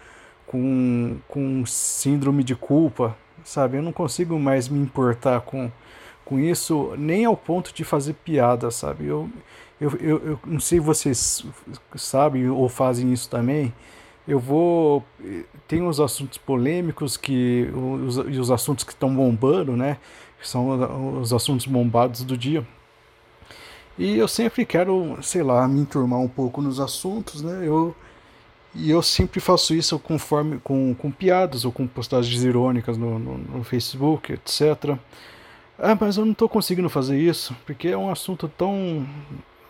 com, 0.47 1.17
com 1.27 1.65
síndrome 1.65 2.45
de 2.45 2.55
culpa, 2.55 3.17
sabe? 3.43 3.79
Eu 3.79 3.83
não 3.83 3.93
consigo 3.93 4.39
mais 4.39 4.69
me 4.69 4.79
importar 4.79 5.41
com 5.41 5.71
com 6.27 6.41
isso, 6.41 6.93
nem 6.99 7.25
ao 7.25 7.37
ponto 7.37 7.73
de 7.73 7.85
fazer 7.85 8.15
piada, 8.15 8.69
sabe? 8.73 9.07
Eu, 9.07 9.31
eu, 9.81 9.93
eu, 10.01 10.27
eu 10.27 10.41
não 10.45 10.59
sei 10.59 10.81
se 10.81 10.85
vocês 10.85 11.47
sabem 11.95 12.49
ou 12.51 12.69
fazem 12.69 13.13
isso 13.13 13.31
também. 13.31 13.73
Eu 14.27 14.41
vou. 14.41 15.05
Tem 15.69 15.87
os 15.87 16.01
assuntos 16.01 16.39
polêmicos 16.39 17.17
que. 17.17 17.71
Os, 17.73 18.17
e 18.17 18.39
os 18.39 18.51
assuntos 18.51 18.85
que 18.85 18.93
estão 18.93 19.15
bombando, 19.15 19.77
né? 19.77 19.99
Que 20.41 20.49
são 20.49 21.21
os 21.21 21.33
assuntos 21.33 21.67
bombados 21.67 22.25
do 22.25 22.37
dia. 22.37 22.67
E 23.99 24.19
eu 24.19 24.29
sempre 24.29 24.67
quero, 24.67 25.17
sei 25.23 25.43
lá, 25.43 25.67
me 25.67 25.81
enturmar 25.81 26.19
um 26.19 26.29
pouco 26.29 26.61
nos 26.61 26.81
assuntos, 26.81 27.41
né? 27.41 27.67
Eu, 27.67 27.97
e 28.75 28.91
eu 28.91 29.01
sempre 29.01 29.41
faço 29.41 29.75
isso 29.75 29.99
conforme 29.99 30.59
com, 30.59 30.95
com 30.95 31.11
piadas 31.11 31.65
ou 31.65 31.73
com 31.73 31.87
postagens 31.87 32.43
irônicas 32.45 32.99
no, 32.99 33.19
no, 33.19 33.39
no 33.39 33.65
Facebook, 33.65 34.33
etc. 34.35 34.99
Ah, 35.79 35.97
mas 35.99 36.17
eu 36.19 36.25
não 36.25 36.33
estou 36.33 36.49
conseguindo 36.49 36.91
fazer 36.91 37.19
isso, 37.19 37.57
porque 37.65 37.89
é 37.89 37.97
um 37.97 38.11
assunto 38.11 38.49
tão, 38.49 39.07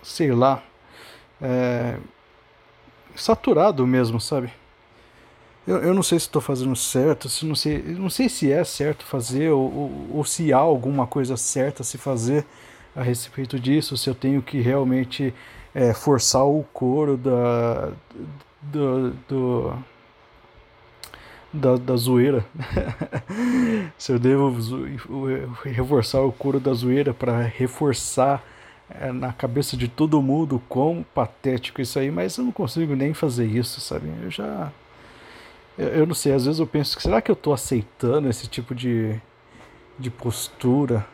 sei 0.03 0.33
lá, 0.33 0.63
é, 1.41 1.99
saturado 3.17 3.87
mesmo, 3.87 4.21
sabe? 4.21 4.53
Eu, 5.67 5.79
eu 5.79 5.95
não 5.95 6.03
sei 6.03 6.19
se 6.19 6.27
estou 6.27 6.41
fazendo 6.41 6.77
certo, 6.77 7.29
se 7.29 7.45
não 7.45 7.55
sei, 7.55 7.83
não 7.83 8.09
sei 8.09 8.29
se 8.29 8.53
é 8.53 8.63
certo 8.63 9.05
fazer 9.05 9.51
ou, 9.51 9.63
ou, 9.63 10.07
ou, 10.19 10.25
se 10.25 10.53
há 10.53 10.59
alguma 10.59 11.07
coisa 11.07 11.37
certa 11.37 11.83
a 11.83 11.85
se 11.85 11.99
fazer 11.99 12.47
a 12.95 13.03
respeito 13.03 13.59
disso, 13.59 13.97
se 13.97 14.09
eu 14.09 14.15
tenho 14.15 14.41
que 14.41 14.61
realmente 14.61 15.35
é, 15.75 15.93
forçar 15.93 16.47
o 16.47 16.65
couro 16.73 17.17
da, 17.17 17.91
do, 18.63 19.11
do 19.29 19.77
da, 21.53 21.77
da 21.77 21.97
zoeira. 21.97 22.45
Se 23.97 24.13
eu 24.13 24.19
devo 24.19 24.55
reforçar 25.65 26.21
o 26.21 26.33
couro 26.33 26.61
da 26.61 26.73
zoeira 26.73 27.15
para 27.15 27.43
reforçar 27.43 28.45
é, 28.91 29.13
na 29.13 29.33
cabeça 29.33 29.77
de 29.77 29.89
todo 29.89 30.21
mundo 30.23 30.63
quão 30.69 31.05
patético 31.15 31.81
isso 31.81 31.99
aí, 31.99 32.11
mas 32.11 32.37
eu 32.37 32.45
não 32.45 32.53
consigo 32.53 32.95
nem 32.95 33.15
fazer 33.15 33.47
isso, 33.47 33.81
sabe? 33.81 34.09
Eu 34.23 34.31
já. 34.31 34.71
Eu, 35.77 35.89
eu 35.89 36.07
não 36.07 36.15
sei, 36.15 36.33
às 36.33 36.45
vezes 36.45 36.61
eu 36.61 36.67
penso 36.67 36.97
que 36.97 37.03
será 37.03 37.21
que 37.21 37.31
eu 37.31 37.35
estou 37.35 37.53
aceitando 37.53 38.29
esse 38.29 38.47
tipo 38.47 38.75
de, 38.75 39.15
de 39.99 40.11
postura, 40.11 41.07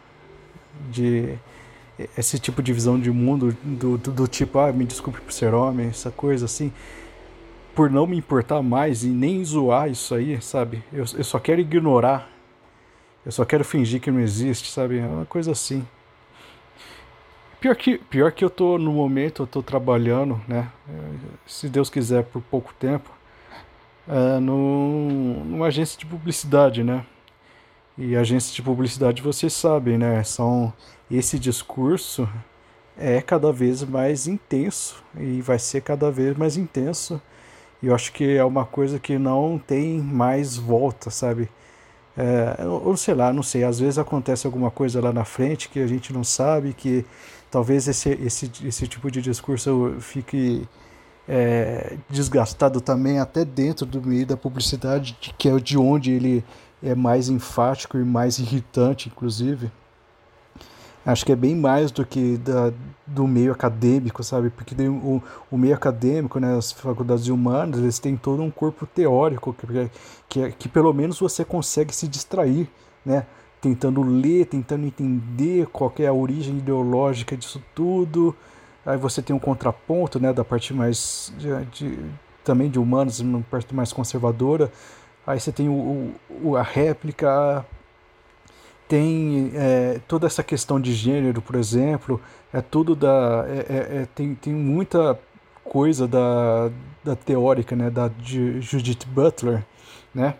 de 0.90 1.36
esse 2.16 2.38
tipo 2.38 2.62
de 2.62 2.72
visão 2.72 2.98
de 2.98 3.10
mundo 3.10 3.56
do, 3.62 3.98
do, 3.98 4.10
do 4.12 4.26
tipo, 4.26 4.58
ah, 4.58 4.72
me 4.72 4.84
desculpe 4.84 5.20
por 5.20 5.32
ser 5.32 5.54
homem, 5.54 5.88
essa 5.88 6.10
coisa 6.10 6.46
assim 6.46 6.72
por 7.74 7.90
não 7.90 8.06
me 8.06 8.16
importar 8.16 8.62
mais 8.62 9.02
e 9.02 9.08
nem 9.08 9.44
zoar 9.44 9.90
isso 9.90 10.14
aí, 10.14 10.40
sabe? 10.40 10.82
Eu, 10.92 11.04
eu 11.16 11.24
só 11.24 11.38
quero 11.38 11.60
ignorar. 11.60 12.30
Eu 13.24 13.32
só 13.32 13.44
quero 13.44 13.64
fingir 13.64 14.00
que 14.00 14.10
não 14.10 14.20
existe, 14.20 14.70
sabe? 14.70 14.98
É 14.98 15.06
uma 15.06 15.26
coisa 15.26 15.52
assim. 15.52 15.86
Pior 17.62 17.76
que, 17.76 17.96
pior 17.96 18.32
que 18.32 18.44
eu 18.44 18.50
tô 18.50 18.76
no 18.76 18.90
momento, 18.90 19.44
eu 19.44 19.46
tô 19.46 19.62
trabalhando, 19.62 20.40
né? 20.48 20.68
Se 21.46 21.68
Deus 21.68 21.88
quiser, 21.88 22.24
por 22.24 22.42
pouco 22.42 22.74
tempo, 22.74 23.08
é, 24.08 24.40
no, 24.40 25.44
numa 25.44 25.66
agência 25.66 25.96
de 25.96 26.04
publicidade, 26.04 26.82
né? 26.82 27.06
E 27.96 28.16
agências 28.16 28.52
de 28.52 28.60
publicidade, 28.60 29.22
vocês 29.22 29.52
sabem, 29.52 29.96
né? 29.96 30.24
São 30.24 30.72
esse 31.08 31.38
discurso 31.38 32.28
é 32.98 33.22
cada 33.22 33.52
vez 33.52 33.84
mais 33.84 34.26
intenso 34.26 35.00
e 35.16 35.40
vai 35.40 35.58
ser 35.60 35.82
cada 35.82 36.10
vez 36.10 36.36
mais 36.36 36.56
intenso 36.56 37.22
e 37.80 37.86
eu 37.86 37.94
acho 37.94 38.12
que 38.12 38.36
é 38.36 38.44
uma 38.44 38.64
coisa 38.64 38.98
que 38.98 39.18
não 39.18 39.56
tem 39.56 40.00
mais 40.00 40.56
volta, 40.56 41.10
sabe? 41.10 41.48
É, 42.16 42.66
ou 42.66 42.96
sei 42.96 43.14
lá, 43.14 43.32
não 43.32 43.42
sei, 43.42 43.62
às 43.62 43.78
vezes 43.78 43.98
acontece 43.98 44.46
alguma 44.46 44.70
coisa 44.70 45.00
lá 45.00 45.12
na 45.12 45.24
frente 45.24 45.68
que 45.68 45.78
a 45.80 45.86
gente 45.86 46.12
não 46.12 46.24
sabe, 46.24 46.74
que 46.74 47.06
talvez 47.52 47.86
esse, 47.86 48.08
esse, 48.08 48.50
esse 48.64 48.88
tipo 48.88 49.10
de 49.10 49.20
discurso 49.20 49.94
fique 50.00 50.66
é, 51.28 51.98
desgastado 52.08 52.80
também 52.80 53.20
até 53.20 53.44
dentro 53.44 53.84
do 53.84 54.00
meio 54.00 54.26
da 54.26 54.38
publicidade, 54.38 55.14
que 55.36 55.48
é 55.50 55.56
de 55.58 55.76
onde 55.76 56.10
ele 56.12 56.42
é 56.82 56.94
mais 56.94 57.28
enfático 57.28 57.98
e 57.98 58.04
mais 58.04 58.38
irritante, 58.38 59.10
inclusive. 59.10 59.70
Acho 61.04 61.26
que 61.26 61.32
é 61.32 61.36
bem 61.36 61.54
mais 61.54 61.90
do 61.90 62.06
que 62.06 62.38
da, 62.38 62.72
do 63.06 63.26
meio 63.26 63.52
acadêmico, 63.52 64.22
sabe? 64.22 64.48
Porque 64.48 64.74
o, 64.88 65.22
o 65.50 65.58
meio 65.58 65.74
acadêmico, 65.74 66.38
né, 66.40 66.56
as 66.56 66.72
faculdades 66.72 67.26
humanas, 67.28 67.80
eles 67.80 67.98
têm 67.98 68.16
todo 68.16 68.42
um 68.42 68.50
corpo 68.50 68.86
teórico 68.86 69.52
que, 69.52 69.90
que, 70.28 70.52
que 70.52 70.68
pelo 70.68 70.92
menos 70.94 71.18
você 71.18 71.44
consegue 71.44 71.94
se 71.94 72.08
distrair, 72.08 72.66
né? 73.04 73.26
Tentando 73.62 74.02
ler, 74.02 74.44
tentando 74.44 74.84
entender 74.84 75.66
qual 75.68 75.90
é 75.98 76.06
a 76.06 76.12
origem 76.12 76.58
ideológica 76.58 77.34
disso 77.36 77.62
tudo. 77.74 78.36
Aí 78.84 78.98
você 78.98 79.22
tem 79.22 79.34
um 79.34 79.38
contraponto, 79.38 80.20
né, 80.20 80.32
da 80.32 80.44
parte 80.44 80.74
mais 80.74 81.32
de, 81.38 81.64
de 81.66 81.98
também 82.44 82.68
de 82.68 82.78
humanos, 82.78 83.20
uma 83.20 83.40
parte 83.42 83.74
mais 83.74 83.92
conservadora. 83.92 84.70
Aí 85.26 85.38
você 85.38 85.52
tem 85.52 85.68
o, 85.68 86.12
o 86.42 86.56
a 86.56 86.62
réplica, 86.62 87.64
tem 88.88 89.52
é, 89.54 90.00
toda 90.06 90.26
essa 90.26 90.42
questão 90.42 90.80
de 90.80 90.92
gênero, 90.92 91.40
por 91.40 91.56
exemplo, 91.56 92.20
é 92.52 92.60
tudo 92.60 92.94
da. 92.94 93.46
É, 93.48 93.58
é, 93.58 94.02
é, 94.02 94.08
tem, 94.14 94.34
tem 94.34 94.52
muita 94.52 95.18
coisa 95.64 96.06
da, 96.06 96.70
da 97.02 97.16
teórica, 97.16 97.74
né, 97.74 97.88
da 97.88 98.10
Judith 98.20 99.06
Butler, 99.06 99.64
né, 100.14 100.34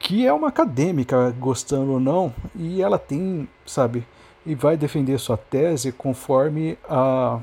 que 0.00 0.26
é 0.26 0.32
uma 0.32 0.48
acadêmica, 0.48 1.30
gostando 1.38 1.92
ou 1.92 2.00
não, 2.00 2.34
e 2.56 2.82
ela 2.82 2.98
tem, 2.98 3.48
sabe, 3.64 4.04
e 4.44 4.54
vai 4.54 4.76
defender 4.76 5.18
sua 5.20 5.36
tese 5.36 5.92
conforme 5.92 6.76
a. 6.88 7.38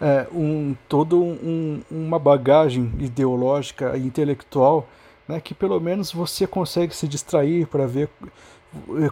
É, 0.00 0.26
um, 0.32 0.74
todo 0.88 1.22
um, 1.22 1.80
uma 1.88 2.18
bagagem 2.18 2.92
ideológica 2.98 3.96
e 3.96 4.04
intelectual 4.04 4.88
né, 5.28 5.40
que 5.40 5.54
pelo 5.54 5.80
menos 5.80 6.10
você 6.12 6.44
consegue 6.44 6.94
se 6.94 7.06
distrair 7.06 7.66
para 7.66 7.86
ver 7.86 8.10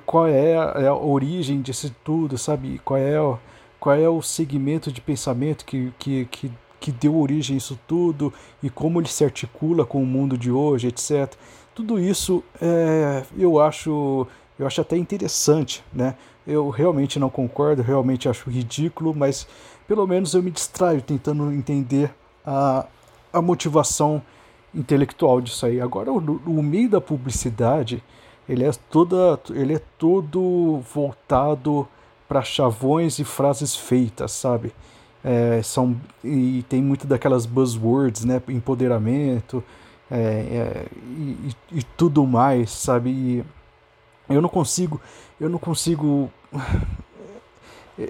qual 0.04 0.26
é 0.26 0.56
a, 0.56 0.80
é 0.80 0.92
origem 0.92 1.60
disso 1.60 1.94
tudo, 2.04 2.36
sabe? 2.36 2.80
Qual 2.84 2.98
é, 2.98 3.20
o, 3.20 3.38
qual 3.78 3.96
é 3.96 4.08
o 4.08 4.20
segmento 4.20 4.90
de 4.90 5.00
pensamento 5.00 5.64
que, 5.64 5.92
que, 5.98 6.24
que, 6.26 6.50
que 6.80 6.92
deu 6.92 7.16
origem 7.16 7.54
a 7.54 7.58
isso 7.58 7.78
tudo 7.86 8.32
e 8.62 8.68
como 8.68 9.00
ele 9.00 9.08
se 9.08 9.24
articula 9.24 9.84
com 9.84 10.02
o 10.02 10.06
mundo 10.06 10.36
de 10.36 10.50
hoje, 10.50 10.88
etc. 10.88 11.34
Tudo 11.80 11.98
isso 11.98 12.44
é, 12.60 13.22
eu 13.38 13.58
acho 13.58 14.26
eu 14.58 14.66
acho 14.66 14.82
até 14.82 14.98
interessante, 14.98 15.82
né? 15.90 16.14
Eu 16.46 16.68
realmente 16.68 17.18
não 17.18 17.30
concordo, 17.30 17.80
realmente 17.80 18.28
acho 18.28 18.50
ridículo, 18.50 19.14
mas 19.14 19.48
pelo 19.88 20.06
menos 20.06 20.34
eu 20.34 20.42
me 20.42 20.50
distraio 20.50 21.00
tentando 21.00 21.50
entender 21.50 22.14
a, 22.44 22.84
a 23.32 23.40
motivação 23.40 24.20
intelectual 24.74 25.40
disso 25.40 25.64
aí. 25.64 25.80
Agora, 25.80 26.12
o, 26.12 26.18
o 26.18 26.62
meio 26.62 26.90
da 26.90 27.00
publicidade, 27.00 28.04
ele 28.46 28.62
é 28.64 28.70
toda 28.90 29.40
ele 29.48 29.76
é 29.76 29.80
todo 29.96 30.82
voltado 30.92 31.88
para 32.28 32.42
chavões 32.42 33.18
e 33.18 33.24
frases 33.24 33.74
feitas 33.74 34.32
sabe 34.32 34.70
é, 35.24 35.62
são 35.62 35.98
e 36.22 36.62
tem 36.68 36.82
muito 36.82 37.06
daquelas 37.06 37.46
buzzwords 37.46 38.22
né 38.24 38.42
empoderamento 38.48 39.64
é, 40.10 40.16
é, 40.16 40.86
e, 41.16 41.54
e, 41.72 41.82
tudo 41.96 42.26
mais 42.26 42.70
sabe? 42.70 43.10
E 43.10 43.44
eu 44.28 44.40
não 44.40 44.48
consigo 44.48 45.00
eu 45.40 45.48
não 45.48 45.58
consigo 45.58 46.30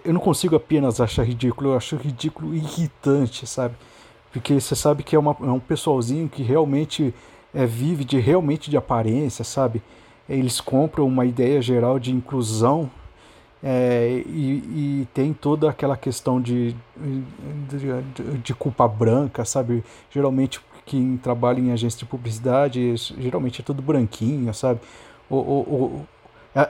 eu 0.04 0.14
não 0.14 0.20
consigo 0.20 0.56
apenas 0.56 1.00
achar 1.00 1.24
ridículo 1.24 1.70
eu 1.70 1.76
acho 1.76 1.96
ridículo 1.96 2.54
irritante 2.54 3.46
sabe? 3.46 3.74
Porque 4.32 4.60
você 4.60 4.76
sabe 4.76 5.02
que 5.02 5.14
é, 5.16 5.18
uma, 5.18 5.36
é 5.40 5.50
um 5.50 5.60
pessoalzinho 5.60 6.28
que 6.28 6.42
realmente 6.42 7.12
é, 7.52 7.66
vive 7.66 8.04
de 8.04 8.18
realmente 8.18 8.70
de 8.70 8.76
aparência 8.76 9.44
sabe? 9.44 9.82
Eles 10.28 10.60
compram 10.60 11.06
uma 11.06 11.26
ideia 11.26 11.60
geral 11.60 11.98
de 11.98 12.12
inclusão 12.12 12.90
é, 13.62 14.22
e, 14.26 15.02
e, 15.02 15.08
tem 15.12 15.34
toda 15.34 15.68
aquela 15.68 15.94
questão 15.94 16.40
de, 16.40 16.74
de, 17.68 18.38
de, 18.42 18.54
culpa 18.54 18.88
branca, 18.88 19.44
sabe? 19.44 19.84
Geralmente 20.10 20.60
quem 20.90 21.16
trabalha 21.16 21.60
em 21.60 21.70
agência 21.70 22.00
de 22.00 22.04
publicidade, 22.04 22.96
geralmente 23.16 23.60
é 23.60 23.64
tudo 23.64 23.80
branquinho, 23.80 24.52
sabe? 24.52 24.80
O, 25.30 25.36
o, 25.36 25.60
o 25.60 26.06
é, 26.52 26.68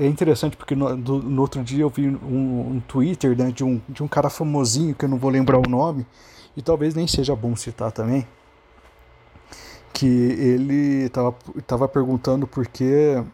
é, 0.00 0.06
interessante 0.06 0.54
porque 0.54 0.74
no, 0.74 0.94
do, 0.94 1.22
no, 1.22 1.40
outro 1.40 1.64
dia 1.64 1.80
eu 1.80 1.88
vi 1.88 2.06
um, 2.06 2.74
um 2.74 2.82
Twitter 2.86 3.34
né, 3.34 3.50
de, 3.50 3.64
um, 3.64 3.80
de 3.88 4.02
um 4.02 4.08
cara 4.08 4.28
famosinho 4.28 4.94
que 4.94 5.06
eu 5.06 5.08
não 5.08 5.16
vou 5.16 5.30
lembrar 5.30 5.56
o 5.56 5.66
nome, 5.66 6.06
e 6.54 6.60
talvez 6.60 6.94
nem 6.94 7.06
seja 7.06 7.34
bom 7.34 7.56
citar 7.56 7.90
também, 7.90 8.26
que 9.94 10.06
ele 10.06 11.06
estava 11.06 11.34
tava 11.66 11.88
perguntando 11.88 12.46
por 12.46 12.66
que, 12.66 13.24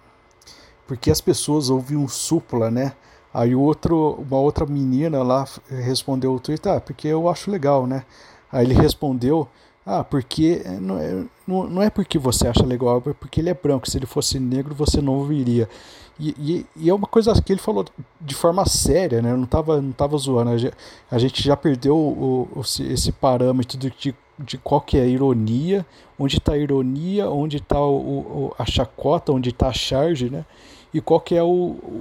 por 0.86 0.96
que 0.96 1.10
as 1.10 1.20
pessoas 1.20 1.70
ouviam 1.70 2.06
supla, 2.06 2.70
né? 2.70 2.92
Aí 3.34 3.52
outro, 3.56 4.24
uma 4.28 4.38
outra 4.38 4.64
menina 4.64 5.24
lá 5.24 5.44
respondeu 5.68 6.32
o 6.34 6.40
Twitter, 6.40 6.72
ah, 6.72 6.80
porque 6.80 7.08
eu 7.08 7.28
acho 7.28 7.50
legal, 7.50 7.84
né? 7.84 8.04
Aí 8.52 8.64
ele 8.64 8.74
respondeu, 8.74 9.48
ah, 9.84 10.04
porque 10.04 10.62
não 10.80 10.98
é, 10.98 11.24
não, 11.46 11.68
não 11.68 11.82
é 11.82 11.88
porque 11.90 12.18
você 12.18 12.46
acha 12.46 12.64
legal, 12.64 13.02
é 13.06 13.12
porque 13.12 13.40
ele 13.40 13.48
é 13.48 13.54
branco. 13.54 13.88
Se 13.88 13.96
ele 13.96 14.06
fosse 14.06 14.38
negro, 14.38 14.74
você 14.74 15.00
não 15.00 15.14
ouviria. 15.14 15.68
E, 16.18 16.34
e, 16.38 16.66
e, 16.76 16.90
é 16.90 16.94
uma 16.94 17.06
coisa 17.06 17.40
que 17.40 17.50
ele 17.50 17.60
falou 17.60 17.86
de 18.20 18.34
forma 18.34 18.66
séria, 18.66 19.22
né? 19.22 19.32
Eu 19.32 19.38
não 19.38 19.44
estava 19.44 19.80
não 19.80 19.92
tava 19.92 20.18
zoando. 20.18 20.50
A 21.10 21.18
gente 21.18 21.42
já 21.42 21.56
perdeu 21.56 21.96
o, 21.96 22.42
o, 22.54 22.60
esse 22.60 23.10
parâmetro 23.10 23.78
de, 23.78 24.14
de 24.44 24.58
qual 24.58 24.80
que 24.80 24.96
é 24.96 25.02
a 25.02 25.06
ironia, 25.06 25.84
onde 26.18 26.38
está 26.38 26.52
a 26.52 26.58
ironia, 26.58 27.28
onde 27.28 27.58
está 27.58 27.76
a 28.58 28.64
chacota, 28.64 29.32
onde 29.32 29.50
está 29.50 29.68
a 29.68 29.72
charge, 29.72 30.30
né? 30.30 30.44
E 30.92 31.00
qual 31.00 31.20
que 31.20 31.36
é 31.36 31.42
o, 31.42 31.46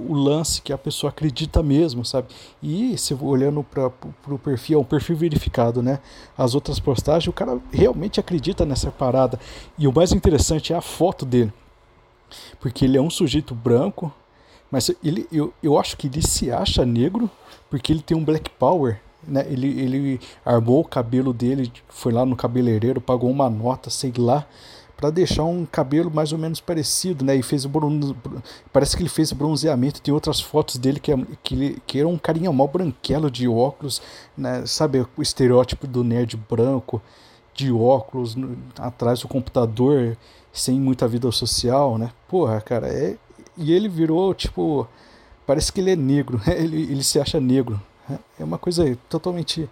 o, 0.08 0.12
lance 0.12 0.60
que 0.60 0.72
a 0.72 0.78
pessoa 0.78 1.10
acredita 1.10 1.62
mesmo, 1.62 2.04
sabe? 2.04 2.28
E 2.60 2.98
se 2.98 3.14
olhando 3.14 3.62
para 3.62 3.86
o 4.28 4.38
perfil, 4.38 4.78
é 4.78 4.82
um 4.82 4.84
perfil 4.84 5.16
verificado, 5.16 5.80
né? 5.80 6.00
As 6.36 6.56
outras 6.56 6.80
postagens, 6.80 7.28
o 7.28 7.32
cara 7.32 7.60
realmente 7.70 8.18
acredita 8.18 8.66
nessa 8.66 8.90
parada. 8.90 9.38
E 9.78 9.86
o 9.86 9.92
mais 9.92 10.12
interessante 10.12 10.72
é 10.72 10.76
a 10.76 10.80
foto 10.80 11.24
dele. 11.24 11.52
Porque 12.58 12.84
ele 12.84 12.98
é 12.98 13.00
um 13.00 13.10
sujeito 13.10 13.54
branco, 13.54 14.12
mas 14.70 14.90
ele, 15.04 15.26
eu, 15.30 15.54
eu 15.62 15.78
acho 15.78 15.96
que 15.96 16.08
ele 16.08 16.22
se 16.22 16.50
acha 16.50 16.84
negro 16.84 17.30
porque 17.68 17.92
ele 17.92 18.02
tem 18.02 18.16
um 18.16 18.24
black 18.24 18.50
power, 18.50 19.00
né? 19.26 19.46
Ele, 19.48 19.80
ele 19.80 20.20
armou 20.44 20.80
o 20.80 20.84
cabelo 20.84 21.32
dele, 21.32 21.72
foi 21.88 22.12
lá 22.12 22.24
no 22.24 22.36
cabeleireiro, 22.36 23.00
pagou 23.00 23.30
uma 23.30 23.48
nota, 23.50 23.90
sei 23.90 24.12
lá, 24.16 24.46
para 24.96 25.10
deixar 25.10 25.44
um 25.44 25.64
cabelo 25.64 26.10
mais 26.10 26.30
ou 26.30 26.38
menos 26.38 26.60
parecido, 26.60 27.24
né? 27.24 27.34
E 27.34 27.42
fez 27.42 27.64
bronze... 27.64 28.14
parece 28.72 28.96
que 28.96 29.02
ele 29.02 29.08
fez 29.08 29.32
bronzeamento. 29.32 30.02
Tem 30.02 30.12
outras 30.12 30.40
fotos 30.40 30.76
dele 30.76 31.00
que, 31.00 31.10
é, 31.10 31.16
que, 31.42 31.80
que 31.86 31.98
era 31.98 32.06
um 32.06 32.18
carinha 32.18 32.52
mal 32.52 32.68
branquelo 32.68 33.30
de 33.30 33.48
óculos, 33.48 34.02
né? 34.36 34.64
Sabe 34.66 35.06
o 35.16 35.22
estereótipo 35.22 35.86
do 35.86 36.04
nerd 36.04 36.36
branco 36.36 37.00
de 37.54 37.72
óculos 37.72 38.34
no, 38.34 38.56
atrás 38.78 39.20
do 39.20 39.28
computador, 39.28 40.16
sem 40.52 40.78
muita 40.78 41.08
vida 41.08 41.30
social, 41.32 41.96
né? 41.96 42.10
Porra, 42.28 42.60
cara, 42.60 42.88
é 42.88 43.16
e 43.56 43.72
ele 43.72 43.88
virou 43.88 44.32
tipo 44.34 44.88
parece 45.46 45.72
que 45.72 45.80
ele 45.80 45.90
é 45.90 45.96
negro, 45.96 46.40
ele, 46.46 46.82
ele 46.82 47.02
se 47.02 47.18
acha 47.18 47.40
negro, 47.40 47.80
é 48.38 48.44
uma 48.44 48.58
coisa 48.58 48.96
totalmente 49.08 49.68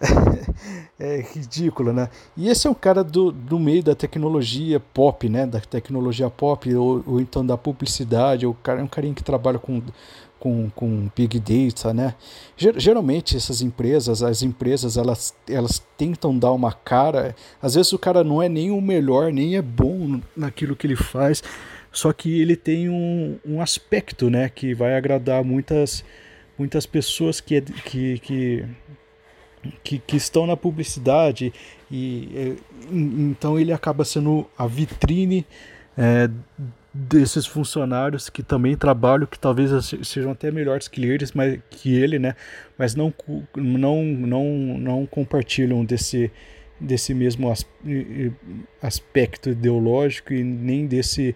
é 0.98 1.24
ridícula, 1.32 1.92
né? 1.92 2.08
E 2.36 2.48
esse 2.48 2.66
é 2.66 2.70
um 2.70 2.74
cara 2.74 3.02
do, 3.02 3.32
do 3.32 3.58
meio 3.58 3.82
da 3.82 3.94
tecnologia 3.94 4.78
pop, 4.78 5.28
né? 5.28 5.46
Da 5.46 5.60
tecnologia 5.60 6.30
pop, 6.30 6.72
ou, 6.74 7.02
ou 7.06 7.20
então 7.20 7.44
da 7.44 7.56
publicidade, 7.56 8.46
o 8.46 8.54
cara 8.54 8.80
é 8.80 8.82
um 8.82 8.88
carinha 8.88 9.14
que 9.14 9.24
trabalha 9.24 9.58
com, 9.58 9.82
com, 10.38 10.70
com 10.70 11.08
Big 11.16 11.40
Data, 11.40 11.92
né? 11.92 12.14
Geralmente 12.56 13.36
essas 13.36 13.60
empresas, 13.60 14.22
as 14.22 14.42
empresas, 14.42 14.96
elas, 14.96 15.34
elas 15.48 15.82
tentam 15.96 16.38
dar 16.38 16.52
uma 16.52 16.72
cara. 16.72 17.34
Às 17.60 17.74
vezes 17.74 17.92
o 17.92 17.98
cara 17.98 18.22
não 18.22 18.42
é 18.42 18.48
nem 18.48 18.70
o 18.70 18.80
melhor, 18.80 19.32
nem 19.32 19.56
é 19.56 19.62
bom 19.62 20.20
naquilo 20.36 20.76
que 20.76 20.86
ele 20.86 20.96
faz, 20.96 21.42
só 21.90 22.12
que 22.12 22.40
ele 22.40 22.54
tem 22.54 22.88
um, 22.88 23.36
um 23.44 23.60
aspecto, 23.60 24.30
né? 24.30 24.48
Que 24.48 24.74
vai 24.74 24.96
agradar 24.96 25.42
muitas 25.42 26.04
muitas 26.58 26.86
pessoas 26.86 27.40
que, 27.40 27.60
que, 27.60 28.18
que, 28.18 28.64
que, 29.82 29.98
que 29.98 30.16
estão 30.16 30.46
na 30.46 30.56
publicidade 30.56 31.52
e 31.90 32.28
é, 32.34 32.56
então 32.92 33.58
ele 33.58 33.72
acaba 33.72 34.04
sendo 34.04 34.46
a 34.56 34.66
vitrine 34.66 35.46
é, 35.96 36.28
desses 36.92 37.46
funcionários 37.46 38.28
que 38.28 38.42
também 38.42 38.76
trabalham, 38.76 39.26
que 39.26 39.38
talvez 39.38 39.70
sejam 40.02 40.32
até 40.32 40.50
melhores 40.50 40.88
que 40.88 41.04
eles, 41.04 41.32
mas 41.32 41.60
que 41.70 41.94
ele, 41.94 42.18
né? 42.18 42.34
Mas 42.76 42.94
não 42.94 43.12
não 43.56 44.02
não 44.04 44.44
não 44.78 45.06
compartilham 45.06 45.84
desse 45.84 46.30
desse 46.80 47.12
mesmo 47.12 47.52
aspecto 48.80 49.50
ideológico 49.50 50.32
e 50.32 50.42
nem 50.44 50.86
desse 50.86 51.34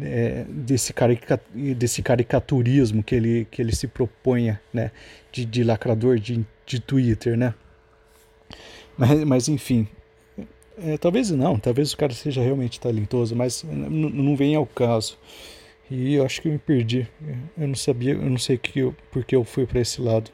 é, 0.00 0.44
desse, 0.48 0.92
carica, 0.92 1.40
desse 1.76 2.02
caricaturismo 2.02 3.02
que 3.02 3.14
ele, 3.14 3.46
que 3.50 3.60
ele 3.62 3.74
se 3.74 3.86
proponha, 3.88 4.60
né, 4.72 4.90
de, 5.32 5.44
de 5.44 5.64
lacrador 5.64 6.18
de, 6.18 6.44
de 6.66 6.80
Twitter, 6.80 7.36
né. 7.36 7.54
Mas, 8.96 9.24
mas 9.24 9.48
enfim, 9.48 9.88
É, 10.78 10.96
talvez 10.98 11.30
não, 11.30 11.58
talvez 11.58 11.92
o 11.92 11.96
cara 11.96 12.12
seja 12.14 12.42
realmente 12.42 12.80
talentoso, 12.80 13.36
mas 13.36 13.62
não 13.64 14.36
vem 14.36 14.54
ao 14.54 14.66
caso. 14.66 15.18
E 15.90 16.14
eu 16.14 16.24
acho 16.24 16.40
que 16.42 16.48
eu 16.48 16.52
me 16.52 16.58
perdi. 16.58 17.08
Eu 17.58 17.68
não 17.68 17.74
sabia, 17.74 18.14
eu 18.14 18.30
não 18.30 18.38
sei 18.38 18.58
que 18.58 18.80
eu, 18.80 18.94
porque 19.10 19.36
eu 19.36 19.44
fui 19.44 19.66
para 19.66 19.80
esse 19.80 20.00
lado. 20.00 20.30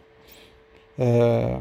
É... 0.98 1.60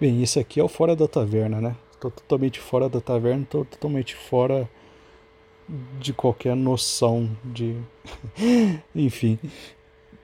Bem, 0.00 0.22
esse 0.22 0.38
aqui 0.38 0.60
é 0.60 0.64
o 0.64 0.68
fora 0.68 0.94
da 0.94 1.08
taverna, 1.08 1.60
né? 1.60 1.76
Tô 2.00 2.10
totalmente 2.10 2.60
fora 2.60 2.88
da 2.88 3.00
taverna, 3.00 3.46
tô 3.48 3.64
totalmente 3.64 4.14
fora 4.14 4.68
de 5.98 6.12
qualquer 6.12 6.54
noção 6.54 7.30
de. 7.44 7.76
Enfim. 8.94 9.38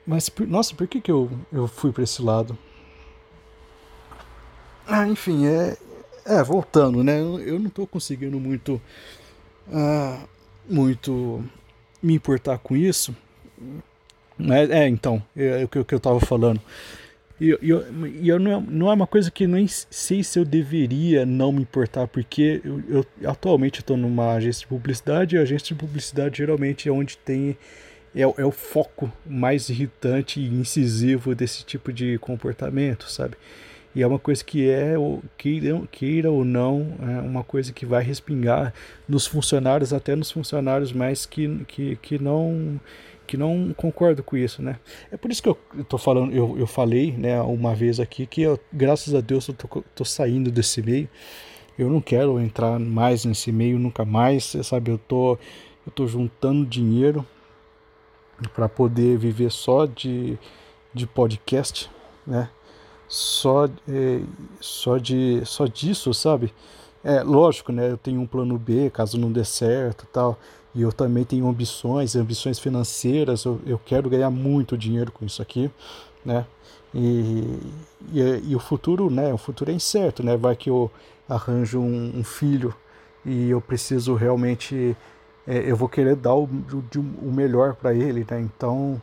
Mas, 0.06 0.30
nossa, 0.48 0.74
por 0.74 0.86
que, 0.86 1.00
que 1.00 1.10
eu, 1.10 1.30
eu 1.52 1.68
fui 1.68 1.92
para 1.92 2.02
esse 2.02 2.20
lado? 2.22 2.58
Ah, 4.86 5.06
enfim, 5.06 5.46
é. 5.46 5.76
É, 6.24 6.42
voltando, 6.42 7.02
né? 7.02 7.20
Eu 7.20 7.58
não 7.58 7.70
tô 7.70 7.86
conseguindo 7.86 8.38
muito. 8.38 8.80
Uh, 9.68 10.28
muito 10.68 11.44
me 12.02 12.14
importar 12.14 12.58
com 12.58 12.76
isso. 12.76 13.14
Né? 14.38 14.64
É, 14.64 14.88
então, 14.88 15.22
é, 15.36 15.62
é 15.62 15.64
o 15.64 15.68
que 15.68 15.94
eu 15.94 15.98
estava 15.98 16.20
falando. 16.20 16.60
E 17.42 17.48
eu, 17.48 17.58
eu, 17.60 17.84
eu 18.22 18.38
não, 18.38 18.52
é, 18.52 18.64
não 18.68 18.88
é 18.88 18.94
uma 18.94 19.06
coisa 19.06 19.28
que 19.28 19.48
nem 19.48 19.66
sei 19.66 20.22
se 20.22 20.38
eu 20.38 20.44
deveria 20.44 21.26
não 21.26 21.50
me 21.50 21.62
importar, 21.62 22.06
porque 22.06 22.60
eu, 22.64 22.80
eu 22.88 23.06
atualmente 23.28 23.80
estou 23.80 23.96
numa 23.96 24.34
agência 24.34 24.60
de 24.60 24.68
publicidade 24.68 25.34
e 25.34 25.38
a 25.40 25.42
agência 25.42 25.66
de 25.66 25.74
publicidade 25.74 26.38
geralmente 26.38 26.88
é 26.88 26.92
onde 26.92 27.18
tem. 27.18 27.58
É, 28.14 28.20
é 28.20 28.44
o 28.44 28.52
foco 28.52 29.12
mais 29.26 29.68
irritante 29.70 30.38
e 30.38 30.46
incisivo 30.46 31.34
desse 31.34 31.64
tipo 31.64 31.92
de 31.92 32.16
comportamento, 32.18 33.10
sabe? 33.10 33.36
E 33.92 34.02
é 34.02 34.06
uma 34.06 34.20
coisa 34.20 34.44
que 34.44 34.70
é, 34.70 34.94
queira, 35.36 35.82
queira 35.90 36.30
ou 36.30 36.44
não, 36.44 36.94
é 37.00 37.20
uma 37.22 37.42
coisa 37.42 37.72
que 37.72 37.84
vai 37.84 38.04
respingar 38.04 38.72
nos 39.08 39.26
funcionários, 39.26 39.92
até 39.92 40.14
nos 40.14 40.30
funcionários 40.30 40.92
mais 40.92 41.26
que, 41.26 41.64
que, 41.66 41.96
que 41.96 42.22
não 42.22 42.80
que 43.26 43.36
não 43.36 43.72
concordo 43.74 44.22
com 44.22 44.36
isso, 44.36 44.62
né? 44.62 44.78
É 45.10 45.16
por 45.16 45.30
isso 45.30 45.42
que 45.42 45.48
eu 45.48 45.56
tô 45.88 45.98
falando, 45.98 46.32
eu, 46.32 46.56
eu 46.58 46.66
falei, 46.66 47.12
né, 47.12 47.40
uma 47.42 47.74
vez 47.74 48.00
aqui 48.00 48.26
que 48.26 48.42
eu, 48.42 48.58
graças 48.72 49.14
a 49.14 49.20
Deus 49.20 49.48
eu 49.48 49.54
tô, 49.54 49.82
tô 49.94 50.04
saindo 50.04 50.50
desse 50.50 50.82
meio. 50.82 51.08
Eu 51.78 51.88
não 51.88 52.00
quero 52.00 52.38
entrar 52.40 52.78
mais 52.78 53.24
nesse 53.24 53.50
meio 53.50 53.78
nunca 53.78 54.04
mais, 54.04 54.44
você 54.44 54.62
sabe, 54.62 54.90
eu 54.90 54.98
tô 54.98 55.38
eu 55.84 55.92
tô 55.92 56.06
juntando 56.06 56.64
dinheiro 56.64 57.26
para 58.54 58.68
poder 58.68 59.18
viver 59.18 59.50
só 59.50 59.86
de 59.86 60.38
de 60.94 61.06
podcast, 61.06 61.90
né? 62.26 62.50
só, 63.12 63.66
é, 63.86 64.22
só, 64.58 64.96
de, 64.96 65.42
só 65.44 65.66
disso, 65.66 66.14
sabe? 66.14 66.50
É 67.04 67.22
lógico, 67.22 67.70
né? 67.70 67.90
Eu 67.90 67.98
tenho 67.98 68.18
um 68.18 68.26
plano 68.26 68.56
B 68.58 68.88
caso 68.88 69.18
não 69.18 69.30
dê 69.30 69.44
certo 69.44 70.06
tal. 70.10 70.38
E 70.74 70.82
eu 70.82 70.92
também 70.92 71.24
tenho 71.24 71.46
ambições, 71.48 72.16
ambições 72.16 72.58
financeiras. 72.58 73.44
Eu, 73.44 73.60
eu 73.66 73.78
quero 73.78 74.08
ganhar 74.08 74.30
muito 74.30 74.76
dinheiro 74.76 75.12
com 75.12 75.24
isso 75.24 75.42
aqui, 75.42 75.70
né? 76.24 76.46
E, 76.94 77.58
e, 78.12 78.20
e, 78.48 78.56
o 78.56 78.58
futuro, 78.58 79.10
né? 79.10 79.32
O 79.32 79.38
futuro 79.38 79.70
é 79.70 79.74
incerto, 79.74 80.22
né? 80.22 80.36
Vai 80.36 80.56
que 80.56 80.70
eu 80.70 80.90
arranjo 81.28 81.80
um, 81.80 82.18
um 82.18 82.24
filho 82.24 82.74
e 83.24 83.50
eu 83.50 83.60
preciso 83.60 84.14
realmente, 84.14 84.96
é, 85.46 85.70
eu 85.70 85.76
vou 85.76 85.88
querer 85.88 86.16
dar 86.16 86.34
o, 86.34 86.44
o, 86.44 86.84
o 87.22 87.32
melhor 87.32 87.74
para 87.74 87.94
ele, 87.94 88.26
né? 88.30 88.40
Então 88.40 89.00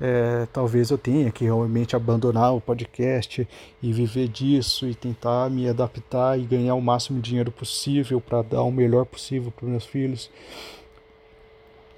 é, 0.00 0.46
talvez 0.50 0.90
eu 0.90 0.96
tenha 0.96 1.30
que 1.30 1.44
realmente 1.44 1.94
abandonar 1.94 2.54
o 2.54 2.60
podcast 2.60 3.46
e 3.82 3.92
viver 3.92 4.28
disso 4.28 4.88
e 4.88 4.94
tentar 4.94 5.50
me 5.50 5.68
adaptar 5.68 6.38
e 6.38 6.42
ganhar 6.42 6.74
o 6.74 6.80
máximo 6.80 7.20
de 7.20 7.28
dinheiro 7.28 7.52
possível 7.52 8.20
para 8.20 8.40
dar 8.40 8.62
o 8.62 8.72
melhor 8.72 9.04
possível 9.04 9.52
para 9.52 9.68
meus 9.68 9.84
filhos. 9.84 10.30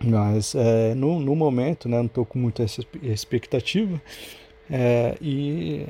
Mas 0.03 0.55
é, 0.55 0.95
no, 0.95 1.21
no 1.21 1.37
momento, 1.37 1.89
né, 1.89 1.99
não 1.99 2.07
estou 2.07 2.25
com 2.25 2.39
muita 2.39 2.65
expectativa 3.03 4.01
é, 4.71 5.17
e, 5.21 5.87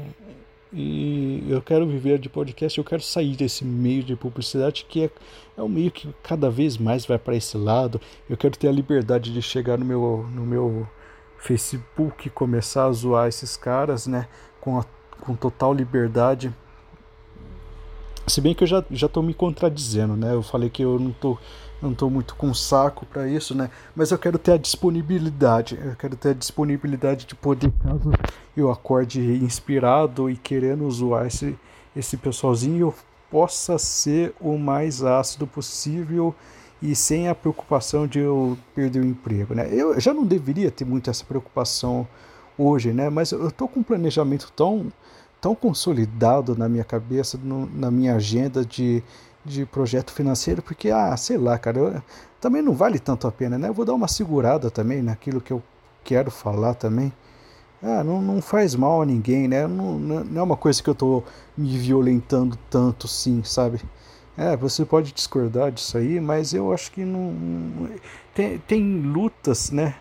e 0.73 1.45
eu 1.49 1.63
quero 1.63 1.87
viver 1.87 2.19
de 2.19 2.29
podcast, 2.29 2.77
eu 2.77 2.85
quero 2.85 3.03
sair 3.03 3.37
desse 3.37 3.65
meio 3.65 4.03
de 4.03 4.17
publicidade 4.17 4.87
que 4.89 5.05
é, 5.05 5.11
é 5.57 5.63
um 5.63 5.69
meio 5.69 5.91
que 5.91 6.13
cada 6.23 6.51
vez 6.51 6.77
mais 6.77 7.07
vai 7.07 7.19
para 7.19 7.37
esse 7.37 7.57
lado. 7.57 8.01
Eu 8.29 8.37
quero 8.37 8.57
ter 8.57 8.69
a 8.69 8.73
liberdade 8.73 9.33
de 9.33 9.41
chegar 9.41 9.79
no 9.79 9.85
meu, 9.85 10.27
no 10.35 10.45
meu 10.45 10.89
Facebook 11.39 12.29
começar 12.31 12.87
a 12.87 12.93
zoar 12.93 13.29
esses 13.29 13.57
caras, 13.57 14.07
né, 14.07 14.29
com, 14.61 14.79
a, 14.79 14.85
com 15.21 15.35
total 15.37 15.73
liberdade. 15.73 16.53
Se 18.27 18.41
bem 18.41 18.55
que 18.55 18.65
eu 18.65 18.69
já, 18.69 18.85
já 18.91 19.09
me 19.23 19.35
contradizendo, 19.35 20.17
né? 20.17 20.33
Eu 20.33 20.45
falei 20.45 20.71
que 20.71 20.83
eu 20.83 20.97
não 20.97 21.11
tô, 21.13 21.37
não 21.83 21.95
tô 21.95 22.09
muito 22.09 22.35
com 22.37 22.55
saco 22.55 23.05
para 23.05 23.29
isso, 23.29 23.55
né? 23.55 23.69
Mas 23.95 24.11
eu 24.11 24.19
quero 24.19 24.39
ter 24.39 24.53
a 24.53 24.57
disponibilidade. 24.57 25.79
Eu 25.83 25.97
quero 25.97 26.17
ter 26.17 26.31
a 26.31 26.35
disponibilidade 26.35 27.27
de 27.27 27.35
poder, 27.35 27.73
caso 27.83 28.13
eu 28.57 28.71
acorde 28.71 29.21
inspirado 29.21 30.31
e 30.31 30.37
querendo 30.37 30.89
zoar 30.91 31.27
esse, 31.27 31.59
esse 31.97 32.17
pessoalzinho, 32.17 32.89
eu 32.89 32.95
possa 33.31 33.79
ser 33.79 34.35
o 34.41 34.59
mais 34.59 35.03
ácido 35.03 35.47
possível 35.47 36.35
e 36.83 36.95
sem 36.95 37.29
a 37.29 37.35
preocupação 37.35 38.07
de 38.07 38.19
eu 38.19 38.59
perder 38.75 39.01
o 39.01 39.07
emprego, 39.07 39.55
né? 39.55 39.69
Eu 39.73 39.99
já 40.01 40.13
não 40.13 40.25
deveria 40.25 40.71
ter 40.71 40.85
muito 40.85 41.09
essa 41.09 41.25
preocupação 41.25 42.07
hoje, 42.59 42.93
né? 42.93 43.09
Mas 43.09 43.33
eu 43.33 43.49
estou 43.49 43.69
com 43.69 43.81
um 43.81 43.83
planejamento 43.83 44.53
tão, 44.55 44.93
tão 45.41 45.55
consolidado 45.55 46.57
na 46.57 46.69
minha 46.69 46.85
cabeça, 46.85 47.39
no, 47.43 47.67
na 47.67 47.91
minha 47.91 48.17
agenda 48.17 48.65
de, 48.65 49.03
de 49.45 49.67
projeto 49.67 50.13
financeiro, 50.13 50.63
porque, 50.63 50.91
ah, 50.91 51.17
sei 51.17 51.37
lá, 51.37 51.59
cara, 51.59 51.79
eu, 51.79 52.03
também 52.41 52.63
não 52.63 52.75
vale 52.75 52.99
tanto 52.99 53.27
a 53.27 53.33
pena, 53.33 53.59
né? 53.59 53.69
Eu 53.69 53.75
vou 53.75 53.85
dar 53.85 53.95
uma 53.95 54.09
segurada 54.09 54.71
também 54.71 55.03
naquilo 55.03 55.41
que 55.41 55.53
eu 55.53 55.63
quero 56.05 56.31
falar 56.31 56.75
também. 56.75 57.13
Ah, 57.83 58.05
não, 58.05 58.23
não 58.23 58.41
faz 58.41 58.75
mal 58.75 59.03
a 59.03 59.07
ninguém, 59.07 59.49
né? 59.49 59.67
Não, 59.67 59.99
não 59.99 60.41
é 60.41 60.43
uma 60.45 60.57
coisa 60.57 60.83
que 60.83 60.89
eu 60.89 60.93
estou 60.93 61.25
me 61.57 61.77
violentando 61.79 62.57
tanto, 62.71 63.09
sim, 63.09 63.43
sabe? 63.45 63.81
É, 64.37 64.57
você 64.57 64.85
pode 64.85 65.13
discordar 65.13 65.71
disso 65.71 65.99
aí, 65.99 66.21
mas 66.21 66.55
eu 66.55 66.73
acho 66.73 66.91
que 66.93 67.05
não. 67.05 67.35
Tem, 68.35 68.59
tem 68.61 69.01
lutas, 69.03 69.71
né? 69.71 69.97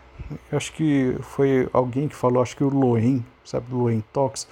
Eu 0.51 0.57
acho 0.57 0.71
que 0.73 1.15
foi 1.21 1.67
alguém 1.73 2.07
que 2.07 2.15
falou, 2.15 2.41
acho 2.41 2.55
que 2.55 2.63
o 2.63 2.69
Loen, 2.69 3.25
sabe, 3.43 3.73
Loen 3.73 4.03
Talks. 4.13 4.47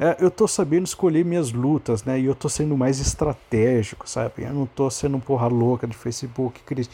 É, 0.00 0.16
eu 0.18 0.30
tô 0.30 0.48
sabendo 0.48 0.86
escolher 0.86 1.26
minhas 1.26 1.52
lutas, 1.52 2.04
né? 2.04 2.18
E 2.18 2.24
eu 2.24 2.34
tô 2.34 2.48
sendo 2.48 2.74
mais 2.74 3.00
estratégico, 3.00 4.08
sabe? 4.08 4.44
Eu 4.44 4.54
não 4.54 4.64
tô 4.64 4.88
sendo 4.88 5.18
um 5.18 5.20
porra 5.20 5.46
louca 5.46 5.86
de 5.86 5.94
Facebook 5.94 6.62
que, 6.62 6.88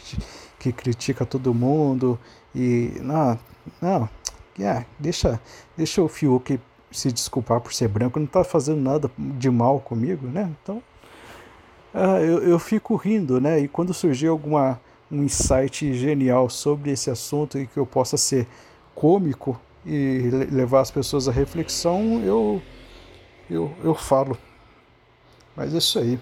que 0.59 0.73
critica 0.73 1.25
todo 1.25 1.53
mundo 1.53 2.19
e. 2.53 2.91
Não, 2.99 3.39
não. 3.81 4.09
É, 4.59 4.83
deixa, 4.99 5.39
deixa 5.77 6.01
o 6.01 6.09
Fiuk 6.09 6.59
se 6.91 7.09
desculpar 7.09 7.61
por 7.61 7.71
ser 7.73 7.87
branco, 7.87 8.19
não 8.19 8.27
tá 8.27 8.43
fazendo 8.43 8.81
nada 8.81 9.09
de 9.17 9.49
mal 9.49 9.79
comigo, 9.79 10.27
né? 10.27 10.51
Então 10.61 10.83
ah, 11.93 12.19
eu, 12.19 12.43
eu 12.43 12.59
fico 12.59 12.95
rindo, 12.95 13.39
né? 13.39 13.59
E 13.59 13.69
quando 13.69 13.93
surgir 13.93 14.27
alguma 14.27 14.81
um 15.09 15.23
insight 15.23 15.93
genial 15.93 16.49
sobre 16.49 16.91
esse 16.91 17.09
assunto 17.09 17.57
e 17.57 17.67
que 17.67 17.77
eu 17.77 17.85
possa 17.85 18.17
ser 18.17 18.45
cômico 18.93 19.57
e 19.85 20.29
levar 20.51 20.81
as 20.81 20.91
pessoas 20.91 21.29
à 21.29 21.31
reflexão, 21.31 22.21
eu 22.25 22.61
eu, 23.49 23.73
eu 23.83 23.93
falo. 23.95 24.37
Mas 25.55 25.73
é 25.73 25.77
isso 25.77 25.99
aí. 25.99 26.19